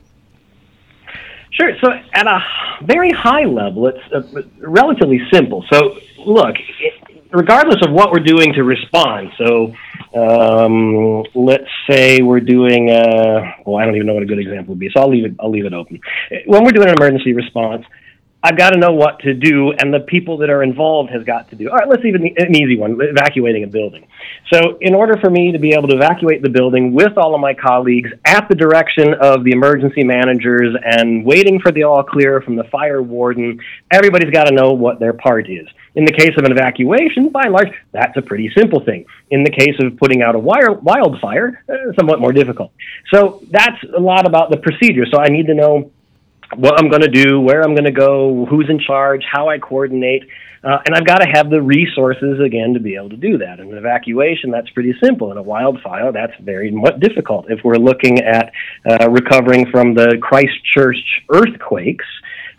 Sure. 1.54 1.70
So, 1.82 1.92
at 2.12 2.26
a 2.26 2.40
very 2.84 3.10
high 3.10 3.44
level, 3.44 3.86
it's 3.86 3.98
uh, 4.12 4.42
relatively 4.58 5.20
simple. 5.32 5.64
So, 5.72 5.98
look, 6.18 6.56
regardless 7.30 7.78
of 7.86 7.92
what 7.92 8.10
we're 8.10 8.24
doing 8.24 8.52
to 8.54 8.64
respond, 8.64 9.30
so 9.38 9.72
um, 10.18 11.24
let's 11.34 11.70
say 11.88 12.22
we're 12.22 12.40
doing, 12.40 12.90
uh, 12.90 13.52
well, 13.64 13.80
I 13.80 13.84
don't 13.84 13.94
even 13.94 14.06
know 14.06 14.14
what 14.14 14.22
a 14.24 14.26
good 14.26 14.40
example 14.40 14.74
would 14.74 14.80
be, 14.80 14.90
so 14.94 15.00
I'll 15.00 15.10
leave 15.10 15.26
it. 15.26 15.36
I'll 15.40 15.50
leave 15.50 15.64
it 15.64 15.72
open. 15.72 16.00
When 16.46 16.64
we're 16.64 16.72
doing 16.72 16.88
an 16.88 16.94
emergency 17.00 17.32
response, 17.32 17.84
I've 18.44 18.58
got 18.58 18.70
to 18.70 18.78
know 18.78 18.92
what 18.92 19.20
to 19.20 19.32
do, 19.32 19.72
and 19.72 19.92
the 19.92 20.00
people 20.00 20.36
that 20.38 20.50
are 20.50 20.62
involved 20.62 21.10
has 21.10 21.24
got 21.24 21.48
to 21.48 21.56
do. 21.56 21.70
All 21.70 21.76
right, 21.76 21.88
let's 21.88 22.04
even 22.04 22.26
an 22.36 22.54
easy 22.54 22.76
one: 22.76 22.98
evacuating 23.00 23.64
a 23.64 23.66
building. 23.66 24.06
So, 24.52 24.76
in 24.82 24.94
order 24.94 25.18
for 25.18 25.30
me 25.30 25.50
to 25.52 25.58
be 25.58 25.72
able 25.72 25.88
to 25.88 25.96
evacuate 25.96 26.42
the 26.42 26.50
building 26.50 26.92
with 26.92 27.16
all 27.16 27.34
of 27.34 27.40
my 27.40 27.54
colleagues 27.54 28.10
at 28.26 28.46
the 28.50 28.54
direction 28.54 29.14
of 29.14 29.44
the 29.44 29.52
emergency 29.52 30.04
managers 30.04 30.76
and 30.84 31.24
waiting 31.24 31.58
for 31.58 31.72
the 31.72 31.84
all 31.84 32.02
clear 32.02 32.42
from 32.42 32.56
the 32.56 32.64
fire 32.64 33.02
warden, 33.02 33.58
everybody's 33.90 34.30
got 34.30 34.44
to 34.44 34.54
know 34.54 34.72
what 34.72 35.00
their 35.00 35.14
part 35.14 35.48
is. 35.48 35.66
In 35.94 36.04
the 36.04 36.12
case 36.12 36.32
of 36.36 36.44
an 36.44 36.52
evacuation, 36.52 37.30
by 37.30 37.44
and 37.44 37.52
large, 37.52 37.68
that's 37.92 38.16
a 38.18 38.22
pretty 38.22 38.50
simple 38.54 38.84
thing. 38.84 39.06
In 39.30 39.42
the 39.42 39.50
case 39.50 39.76
of 39.80 39.96
putting 39.96 40.20
out 40.20 40.34
a 40.34 40.38
wildfire, 40.38 41.64
uh, 41.66 41.92
somewhat 41.98 42.20
more 42.20 42.32
difficult. 42.32 42.72
So 43.10 43.42
that's 43.50 43.82
a 43.96 44.00
lot 44.00 44.26
about 44.26 44.50
the 44.50 44.58
procedure. 44.58 45.06
So 45.10 45.18
I 45.18 45.28
need 45.28 45.46
to 45.46 45.54
know 45.54 45.92
what 46.56 46.78
I'm 46.78 46.88
going 46.88 47.02
to 47.02 47.08
do, 47.08 47.40
where 47.40 47.62
I'm 47.62 47.74
going 47.74 47.84
to 47.84 47.92
go, 47.92 48.46
who's 48.48 48.66
in 48.68 48.78
charge, 48.78 49.22
how 49.30 49.48
I 49.48 49.58
coordinate. 49.58 50.24
Uh, 50.62 50.78
and 50.86 50.94
I've 50.94 51.04
got 51.04 51.18
to 51.18 51.28
have 51.30 51.50
the 51.50 51.60
resources 51.60 52.40
again 52.40 52.72
to 52.72 52.80
be 52.80 52.96
able 52.96 53.10
to 53.10 53.18
do 53.18 53.36
that. 53.38 53.60
In 53.60 53.70
an 53.70 53.76
evacuation, 53.76 54.50
that's 54.50 54.70
pretty 54.70 54.94
simple. 55.02 55.30
In 55.30 55.36
a 55.36 55.42
wildfire, 55.42 56.10
that's 56.10 56.32
very 56.40 56.74
difficult. 56.98 57.50
If 57.50 57.60
we're 57.62 57.76
looking 57.76 58.20
at 58.20 58.50
uh, 58.88 59.10
recovering 59.10 59.70
from 59.70 59.94
the 59.94 60.16
Christchurch 60.22 61.22
earthquakes, 61.30 62.06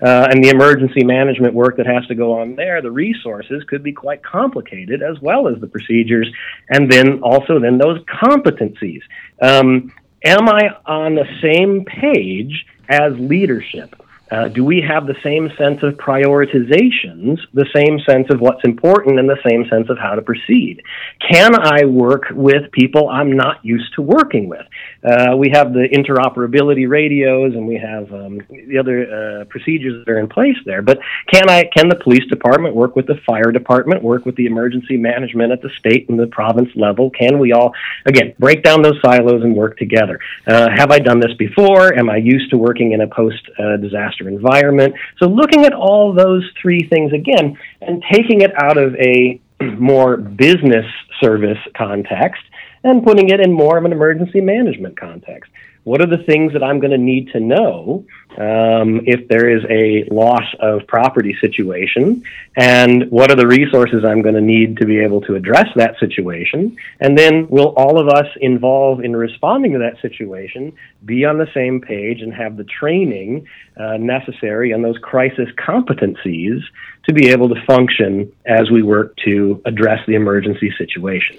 uh, 0.02 0.28
and 0.30 0.44
the 0.44 0.50
emergency 0.50 1.04
management 1.04 1.54
work 1.54 1.78
that 1.78 1.86
has 1.86 2.06
to 2.08 2.16
go 2.16 2.40
on 2.40 2.56
there, 2.56 2.82
the 2.82 2.92
resources 2.92 3.64
could 3.68 3.82
be 3.82 3.94
quite 3.94 4.22
complicated 4.24 5.02
as 5.02 5.20
well 5.22 5.48
as 5.48 5.60
the 5.62 5.68
procedures, 5.68 6.30
and 6.70 6.92
then 6.92 7.22
also 7.24 7.60
then 7.60 7.78
those 7.78 8.00
competencies. 8.04 9.02
Um, 9.42 9.94
am 10.24 10.50
I 10.50 10.70
on 10.86 11.16
the 11.16 11.26
same 11.42 11.86
page 11.86 12.66
as 12.90 13.14
leadership? 13.18 13.96
Uh, 14.32 14.48
do 14.48 14.66
we 14.66 14.82
have 14.82 15.06
the 15.06 15.16
same 15.24 15.50
sense 15.58 15.84
of 15.84 15.94
prioritizations, 15.94 17.38
the 17.54 17.68
same 17.76 18.00
sense 18.10 18.28
of 18.32 18.42
what's 18.42 18.64
important, 18.64 19.20
and 19.20 19.30
the 19.30 19.38
same 19.48 19.66
sense 19.70 19.88
of 19.90 19.98
how 20.00 20.16
to 20.16 20.22
proceed? 20.22 20.82
Can 21.30 21.54
I 21.56 21.86
work 21.86 22.24
with 22.32 22.72
people 22.72 23.08
I'm 23.10 23.36
not 23.36 23.64
used 23.64 23.94
to 23.96 24.02
working 24.02 24.50
with? 24.50 24.66
Uh, 25.04 25.36
we 25.38 25.52
have 25.54 25.74
the 25.74 25.88
interoperability 25.94 26.90
radios, 26.90 27.54
and 27.54 27.68
we 27.68 27.78
have 27.78 28.12
um, 28.12 28.42
the 28.50 28.80
other 28.80 29.06
uh, 29.06 29.46
procedures 29.46 30.04
that 30.04 30.12
are 30.12 30.20
in 30.20 30.28
place 30.28 30.58
there. 30.66 30.82
But 30.82 31.00
can 31.32 31.48
I? 31.48 31.70
Can 31.76 31.90
the 31.90 32.00
police 32.04 32.26
department 32.28 32.76
work 32.76 32.96
with 32.96 33.06
the 33.06 33.20
fire 33.28 33.52
department? 33.52 34.02
Work 34.02 34.26
with 34.26 34.36
the 34.36 34.48
emergency 34.48 34.98
management 34.98 35.52
at 35.52 35.62
the 35.62 35.70
state 35.78 36.10
and 36.10 36.20
the 36.20 36.28
province 36.28 36.70
level? 36.76 37.12
Can 37.12 37.38
we 37.38 37.52
all 37.52 37.74
again 38.08 38.34
break 38.40 38.64
down 38.64 38.82
those 38.82 39.00
silos 39.04 39.44
and 39.44 39.56
work 39.56 39.78
together? 39.78 40.20
Uh, 40.48 40.68
have 40.76 40.90
I 40.90 40.98
done 40.98 41.20
this 41.20 41.34
before? 41.38 41.94
Am 41.94 42.10
I 42.10 42.18
used 42.18 42.50
to 42.50 42.58
working 42.58 42.94
in 42.94 43.02
a 43.02 43.08
post-disaster? 43.08 44.15
Environment. 44.22 44.96
So 45.20 45.28
looking 45.28 45.66
at 45.66 45.74
all 45.74 46.14
those 46.14 46.50
three 46.62 46.88
things 46.88 47.14
again 47.14 47.58
and 47.82 48.04
taking 48.12 48.42
it 48.42 48.52
out 48.62 48.78
of 48.78 48.96
a 48.96 49.40
more 49.78 50.18
business 50.18 50.86
service 51.22 51.60
context 51.76 52.42
and 52.84 53.04
putting 53.04 53.30
it 53.30 53.40
in 53.40 53.52
more 53.52 53.78
of 53.78 53.86
an 53.86 53.92
emergency 53.92 54.42
management 54.42 55.00
context. 55.00 55.52
What 55.86 56.02
are 56.02 56.08
the 56.08 56.24
things 56.24 56.52
that 56.54 56.64
I'm 56.64 56.80
going 56.80 56.92
to 56.92 56.98
need 56.98 57.32
to 57.34 57.40
know 57.40 58.06
um, 58.32 59.02
if 59.06 59.28
there 59.28 59.56
is 59.56 59.64
a 59.70 60.04
loss 60.12 60.44
of 60.60 60.86
property 60.88 61.38
situation, 61.40 62.24
and 62.58 63.10
what 63.12 63.32
are 63.32 63.36
the 63.36 63.46
resources 63.46 64.04
I'm 64.04 64.24
going 64.24 64.34
to 64.34 64.42
need 64.42 64.78
to 64.78 64.86
be 64.88 65.00
able 65.00 65.22
to 65.22 65.36
address 65.36 65.68
that 65.76 65.98
situation, 66.00 66.76
and 67.00 67.16
then 67.16 67.48
will 67.50 67.74
all 67.78 68.00
of 68.02 68.10
us 68.10 68.26
involved 68.42 69.06
in 69.06 69.16
responding 69.16 69.74
to 69.74 69.80
that 69.80 70.02
situation 70.02 70.74
be 71.06 71.24
on 71.24 71.38
the 71.38 71.48
same 71.54 71.80
page 71.80 72.22
and 72.22 72.34
have 72.34 72.58
the 72.58 72.66
training 72.66 73.48
uh, 73.78 73.98
necessary 73.98 74.72
and 74.72 74.84
those 74.84 74.98
crisis 74.98 75.50
competencies 75.56 76.62
to 77.04 77.14
be 77.14 77.30
able 77.30 77.48
to 77.48 77.64
function 77.68 78.32
as 78.48 78.72
we 78.72 78.82
work 78.82 79.16
to 79.18 79.62
address 79.66 80.00
the 80.08 80.16
emergency 80.16 80.74
situation. 80.80 81.38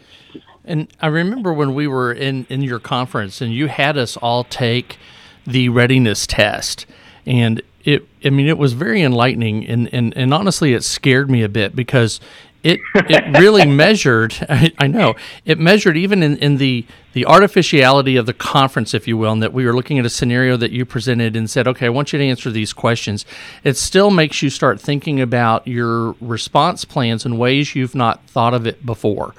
And 0.66 0.88
I 1.00 1.06
remember 1.06 1.52
when 1.52 1.74
we 1.74 1.86
were 1.86 2.12
in, 2.12 2.44
in 2.48 2.62
your 2.62 2.80
conference 2.80 3.40
and 3.40 3.54
you 3.54 3.68
had 3.68 3.96
us 3.96 4.16
all 4.16 4.44
take 4.44 4.98
the 5.46 5.68
readiness 5.68 6.26
test. 6.26 6.86
And 7.24 7.62
it, 7.84 8.06
I 8.24 8.30
mean, 8.30 8.48
it 8.48 8.58
was 8.58 8.72
very 8.72 9.02
enlightening. 9.02 9.64
And, 9.66 9.88
and, 9.94 10.16
and 10.16 10.34
honestly, 10.34 10.74
it 10.74 10.82
scared 10.82 11.30
me 11.30 11.44
a 11.44 11.48
bit 11.48 11.76
because 11.76 12.18
it, 12.64 12.80
it 12.94 13.38
really 13.38 13.64
measured, 13.64 14.34
I, 14.48 14.72
I, 14.76 14.88
know, 14.88 15.14
it 15.44 15.60
measured 15.60 15.96
even 15.96 16.24
in, 16.24 16.36
in 16.38 16.56
the, 16.56 16.84
the 17.12 17.24
artificiality 17.26 18.16
of 18.16 18.26
the 18.26 18.34
conference, 18.34 18.92
if 18.92 19.06
you 19.06 19.16
will, 19.16 19.30
and 19.30 19.42
that 19.44 19.52
we 19.52 19.64
were 19.64 19.72
looking 19.72 20.00
at 20.00 20.04
a 20.04 20.10
scenario 20.10 20.56
that 20.56 20.72
you 20.72 20.84
presented 20.84 21.36
and 21.36 21.48
said, 21.48 21.68
okay, 21.68 21.86
I 21.86 21.90
want 21.90 22.12
you 22.12 22.18
to 22.18 22.24
answer 22.24 22.50
these 22.50 22.72
questions. 22.72 23.24
It 23.62 23.76
still 23.76 24.10
makes 24.10 24.42
you 24.42 24.50
start 24.50 24.80
thinking 24.80 25.20
about 25.20 25.68
your 25.68 26.16
response 26.20 26.84
plans 26.84 27.24
in 27.24 27.38
ways 27.38 27.76
you've 27.76 27.94
not 27.94 28.26
thought 28.26 28.52
of 28.52 28.66
it 28.66 28.84
before 28.84 29.32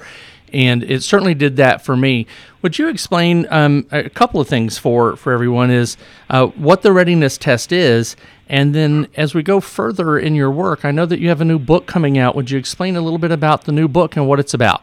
and 0.52 0.82
it 0.84 1.02
certainly 1.02 1.34
did 1.34 1.56
that 1.56 1.84
for 1.84 1.96
me. 1.96 2.26
Would 2.62 2.78
you 2.78 2.88
explain 2.88 3.46
um, 3.50 3.86
a 3.90 4.10
couple 4.10 4.40
of 4.40 4.48
things 4.48 4.78
for 4.78 5.16
for 5.16 5.32
everyone? 5.32 5.70
Is 5.70 5.96
uh, 6.28 6.46
what 6.48 6.82
the 6.82 6.92
readiness 6.92 7.38
test 7.38 7.72
is, 7.72 8.16
and 8.48 8.74
then 8.74 9.08
as 9.16 9.34
we 9.34 9.42
go 9.42 9.60
further 9.60 10.18
in 10.18 10.34
your 10.34 10.50
work, 10.50 10.84
I 10.84 10.90
know 10.90 11.06
that 11.06 11.20
you 11.20 11.28
have 11.28 11.40
a 11.40 11.44
new 11.44 11.58
book 11.58 11.86
coming 11.86 12.18
out. 12.18 12.34
Would 12.34 12.50
you 12.50 12.58
explain 12.58 12.96
a 12.96 13.00
little 13.00 13.18
bit 13.18 13.30
about 13.30 13.64
the 13.64 13.72
new 13.72 13.88
book 13.88 14.16
and 14.16 14.26
what 14.26 14.40
it's 14.40 14.54
about? 14.54 14.82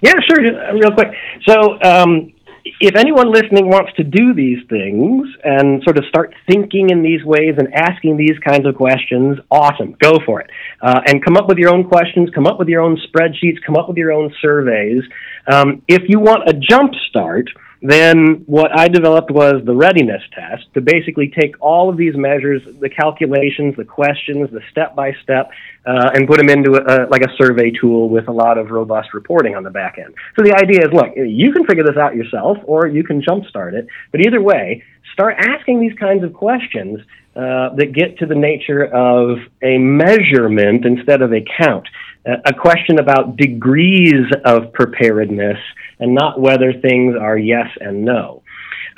Yeah, 0.00 0.14
sure. 0.26 0.42
Real 0.74 0.92
quick. 0.92 1.12
So, 1.46 1.78
um, 1.82 2.32
if 2.64 2.96
anyone 2.96 3.32
listening 3.32 3.68
wants 3.68 3.92
to 3.96 4.04
do 4.04 4.34
these 4.34 4.58
things 4.68 5.28
and 5.44 5.82
sort 5.82 5.98
of 5.98 6.04
start 6.08 6.34
thinking 6.48 6.90
in 6.90 7.02
these 7.02 7.24
ways 7.24 7.54
and 7.58 7.72
asking 7.74 8.16
these 8.16 8.38
kinds 8.46 8.66
of 8.66 8.74
questions, 8.74 9.38
awesome, 9.50 9.96
go 10.00 10.18
for 10.24 10.40
it. 10.40 10.50
Uh, 10.80 11.00
and 11.06 11.24
come 11.24 11.36
up 11.36 11.48
with 11.48 11.58
your 11.58 11.72
own 11.72 11.84
questions, 11.84 12.30
come 12.34 12.46
up 12.46 12.58
with 12.58 12.68
your 12.68 12.82
own 12.82 12.98
spreadsheets, 13.08 13.62
come 13.64 13.76
up 13.76 13.88
with 13.88 13.96
your 13.96 14.12
own 14.12 14.32
surveys. 14.40 15.02
Um, 15.50 15.82
if 15.88 16.02
you 16.08 16.20
want 16.20 16.48
a 16.48 16.52
jump 16.52 16.92
start, 17.08 17.48
then 17.82 18.42
what 18.46 18.78
I 18.78 18.88
developed 18.88 19.30
was 19.30 19.62
the 19.64 19.74
readiness 19.74 20.22
test 20.34 20.64
to 20.74 20.82
basically 20.82 21.28
take 21.28 21.54
all 21.60 21.88
of 21.88 21.96
these 21.96 22.14
measures, 22.14 22.62
the 22.78 22.90
calculations, 22.90 23.74
the 23.76 23.84
questions, 23.84 24.50
the 24.50 24.60
step 24.70 24.94
by 24.94 25.12
step, 25.22 25.50
and 25.86 26.28
put 26.28 26.36
them 26.36 26.50
into 26.50 26.72
a, 26.76 27.08
like 27.08 27.22
a 27.22 27.34
survey 27.36 27.70
tool 27.70 28.10
with 28.10 28.28
a 28.28 28.32
lot 28.32 28.58
of 28.58 28.70
robust 28.70 29.14
reporting 29.14 29.56
on 29.56 29.62
the 29.62 29.70
back 29.70 29.96
end. 29.98 30.14
So 30.36 30.44
the 30.44 30.54
idea 30.54 30.86
is, 30.86 30.92
look, 30.92 31.14
you 31.16 31.52
can 31.52 31.64
figure 31.64 31.84
this 31.84 31.96
out 31.96 32.14
yourself, 32.14 32.58
or 32.64 32.86
you 32.86 33.02
can 33.02 33.22
jumpstart 33.22 33.72
it. 33.72 33.86
But 34.12 34.26
either 34.26 34.42
way, 34.42 34.82
start 35.14 35.36
asking 35.38 35.80
these 35.80 35.96
kinds 35.98 36.22
of 36.22 36.34
questions 36.34 37.00
uh, 37.34 37.74
that 37.76 37.92
get 37.94 38.18
to 38.18 38.26
the 38.26 38.34
nature 38.34 38.84
of 38.84 39.38
a 39.62 39.78
measurement 39.78 40.84
instead 40.84 41.22
of 41.22 41.32
a 41.32 41.44
count. 41.58 41.88
A 42.26 42.52
question 42.52 42.98
about 42.98 43.36
degrees 43.36 44.26
of 44.44 44.72
preparedness 44.72 45.56
and 45.98 46.14
not 46.14 46.38
whether 46.38 46.72
things 46.72 47.16
are 47.18 47.38
yes 47.38 47.68
and 47.80 48.04
no. 48.04 48.42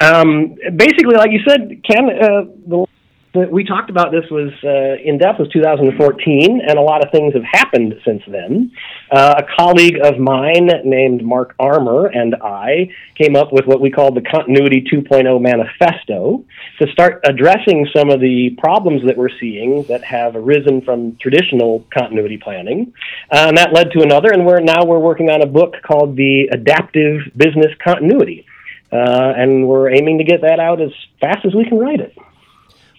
Um, 0.00 0.56
basically, 0.74 1.14
like 1.14 1.30
you 1.30 1.40
said, 1.46 1.82
Ken, 1.88 2.08
uh, 2.10 2.44
the 2.66 2.86
we 3.34 3.64
talked 3.64 3.88
about 3.88 4.12
this 4.12 4.24
was 4.30 4.52
uh, 4.62 5.02
in 5.02 5.16
depth 5.16 5.38
was 5.38 5.48
2014, 5.48 6.60
and 6.66 6.78
a 6.78 6.82
lot 6.82 7.04
of 7.04 7.10
things 7.10 7.32
have 7.32 7.44
happened 7.50 7.94
since 8.04 8.22
then. 8.28 8.70
Uh, 9.10 9.36
a 9.38 9.56
colleague 9.58 9.96
of 10.02 10.18
mine 10.18 10.68
named 10.84 11.24
Mark 11.24 11.54
Armour 11.58 12.06
and 12.06 12.34
I 12.42 12.90
came 13.14 13.34
up 13.34 13.50
with 13.50 13.64
what 13.64 13.80
we 13.80 13.90
called 13.90 14.16
the 14.16 14.20
Continuity 14.20 14.84
2.0 14.92 15.40
Manifesto 15.40 16.44
to 16.78 16.92
start 16.92 17.20
addressing 17.24 17.88
some 17.96 18.10
of 18.10 18.20
the 18.20 18.50
problems 18.58 19.02
that 19.06 19.16
we're 19.16 19.30
seeing 19.40 19.84
that 19.84 20.04
have 20.04 20.36
arisen 20.36 20.82
from 20.82 21.16
traditional 21.16 21.86
continuity 21.92 22.36
planning, 22.36 22.92
uh, 23.30 23.46
and 23.48 23.56
that 23.56 23.72
led 23.72 23.92
to 23.92 24.02
another. 24.02 24.30
And 24.32 24.44
we're 24.44 24.60
now 24.60 24.84
we're 24.84 24.98
working 24.98 25.30
on 25.30 25.40
a 25.40 25.46
book 25.46 25.76
called 25.82 26.16
the 26.16 26.48
Adaptive 26.52 27.32
Business 27.34 27.72
Continuity, 27.82 28.44
uh, 28.92 29.32
and 29.36 29.66
we're 29.66 29.90
aiming 29.90 30.18
to 30.18 30.24
get 30.24 30.42
that 30.42 30.60
out 30.60 30.82
as 30.82 30.90
fast 31.18 31.46
as 31.46 31.54
we 31.54 31.64
can 31.64 31.78
write 31.78 32.00
it. 32.00 32.14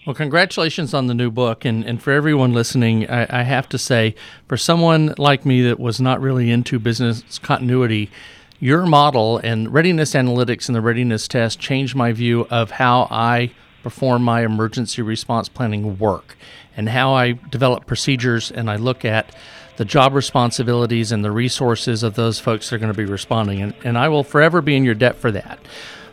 Well, 0.06 0.14
congratulations 0.14 0.92
on 0.92 1.06
the 1.06 1.14
new 1.14 1.30
book. 1.30 1.64
And, 1.64 1.82
and 1.84 2.02
for 2.02 2.10
everyone 2.10 2.52
listening, 2.52 3.08
I, 3.08 3.40
I, 3.40 3.42
have 3.42 3.70
to 3.70 3.78
say, 3.78 4.14
for 4.46 4.58
someone 4.58 5.14
like 5.16 5.46
me 5.46 5.62
that 5.62 5.80
was 5.80 5.98
not 5.98 6.20
really 6.20 6.50
into 6.50 6.78
business 6.78 7.38
continuity, 7.38 8.10
your 8.60 8.84
model 8.84 9.38
and 9.38 9.72
readiness 9.72 10.12
analytics 10.12 10.68
and 10.68 10.76
the 10.76 10.82
readiness 10.82 11.26
test 11.26 11.58
changed 11.58 11.94
my 11.94 12.12
view 12.12 12.46
of 12.50 12.72
how 12.72 13.08
I 13.10 13.52
perform 13.82 14.22
my 14.22 14.44
emergency 14.44 15.00
response 15.00 15.48
planning 15.48 15.98
work 15.98 16.36
and 16.76 16.90
how 16.90 17.14
I 17.14 17.32
develop 17.32 17.86
procedures 17.86 18.50
and 18.50 18.70
I 18.70 18.76
look 18.76 19.06
at 19.06 19.34
the 19.76 19.86
job 19.86 20.12
responsibilities 20.12 21.12
and 21.12 21.24
the 21.24 21.32
resources 21.32 22.02
of 22.02 22.14
those 22.14 22.38
folks 22.38 22.68
that 22.68 22.76
are 22.76 22.78
going 22.78 22.92
to 22.92 22.96
be 22.96 23.10
responding. 23.10 23.62
And, 23.62 23.74
and 23.84 23.96
I 23.96 24.10
will 24.10 24.22
forever 24.22 24.60
be 24.60 24.76
in 24.76 24.84
your 24.84 24.94
debt 24.94 25.16
for 25.16 25.32
that. 25.32 25.58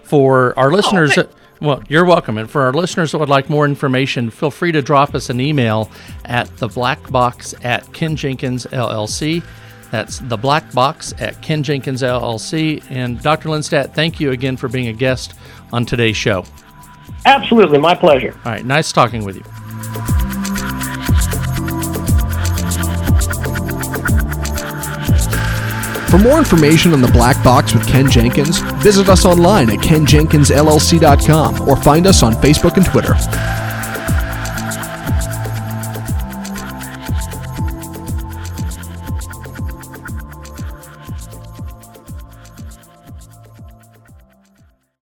For 0.04 0.58
our 0.58 0.72
oh, 0.72 0.76
listeners, 0.76 1.18
oh, 1.18 1.28
well, 1.62 1.84
you're 1.88 2.06
welcome. 2.06 2.38
And 2.38 2.50
for 2.50 2.64
our 2.64 2.74
listeners 2.74 3.12
that 3.12 3.20
would 3.20 3.30
like 3.30 3.50
more 3.50 3.66
information, 3.66 4.30
feel 4.30 4.52
free 4.52 4.72
to 4.72 4.82
drop 4.82 5.16
us 5.16 5.30
an 5.30 5.40
email 5.40 5.90
at 6.26 6.56
the 6.58 6.68
black 6.68 7.10
box 7.12 7.54
at 7.64 7.92
Ken 7.94 8.16
Jenkins 8.16 8.66
LLC. 8.66 9.44
That's 9.92 10.20
the 10.20 10.38
black 10.38 10.72
box 10.74 11.14
at 11.20 11.42
Ken 11.42 11.64
Jenkins 11.64 12.02
LLC. 12.02 12.84
And 12.90 13.22
Dr. 13.22 13.50
Lindstedt, 13.50 13.94
thank 13.94 14.20
you 14.20 14.32
again 14.32 14.58
for 14.58 14.68
being 14.68 14.88
a 14.88 14.94
guest 14.94 15.36
on 15.72 15.86
today's 15.86 16.18
show. 16.18 16.46
Absolutely, 17.26 17.78
my 17.78 17.94
pleasure. 17.94 18.34
All 18.46 18.52
right, 18.52 18.66
nice 18.66 18.92
talking 18.92 19.24
with 19.24 19.36
you. 19.36 20.21
For 26.12 26.18
more 26.18 26.38
information 26.40 26.92
on 26.92 27.00
the 27.00 27.08
Black 27.08 27.42
Box 27.42 27.74
with 27.74 27.88
Ken 27.88 28.12
Jenkins, 28.12 28.60
visit 28.84 29.08
us 29.08 29.24
online 29.24 29.70
at 29.70 29.78
kenjenkinsllc.com 29.78 31.70
or 31.70 31.78
find 31.78 32.06
us 32.06 32.22
on 32.22 32.34
Facebook 32.34 32.76
and 32.76 32.86
Twitter. 32.86 33.16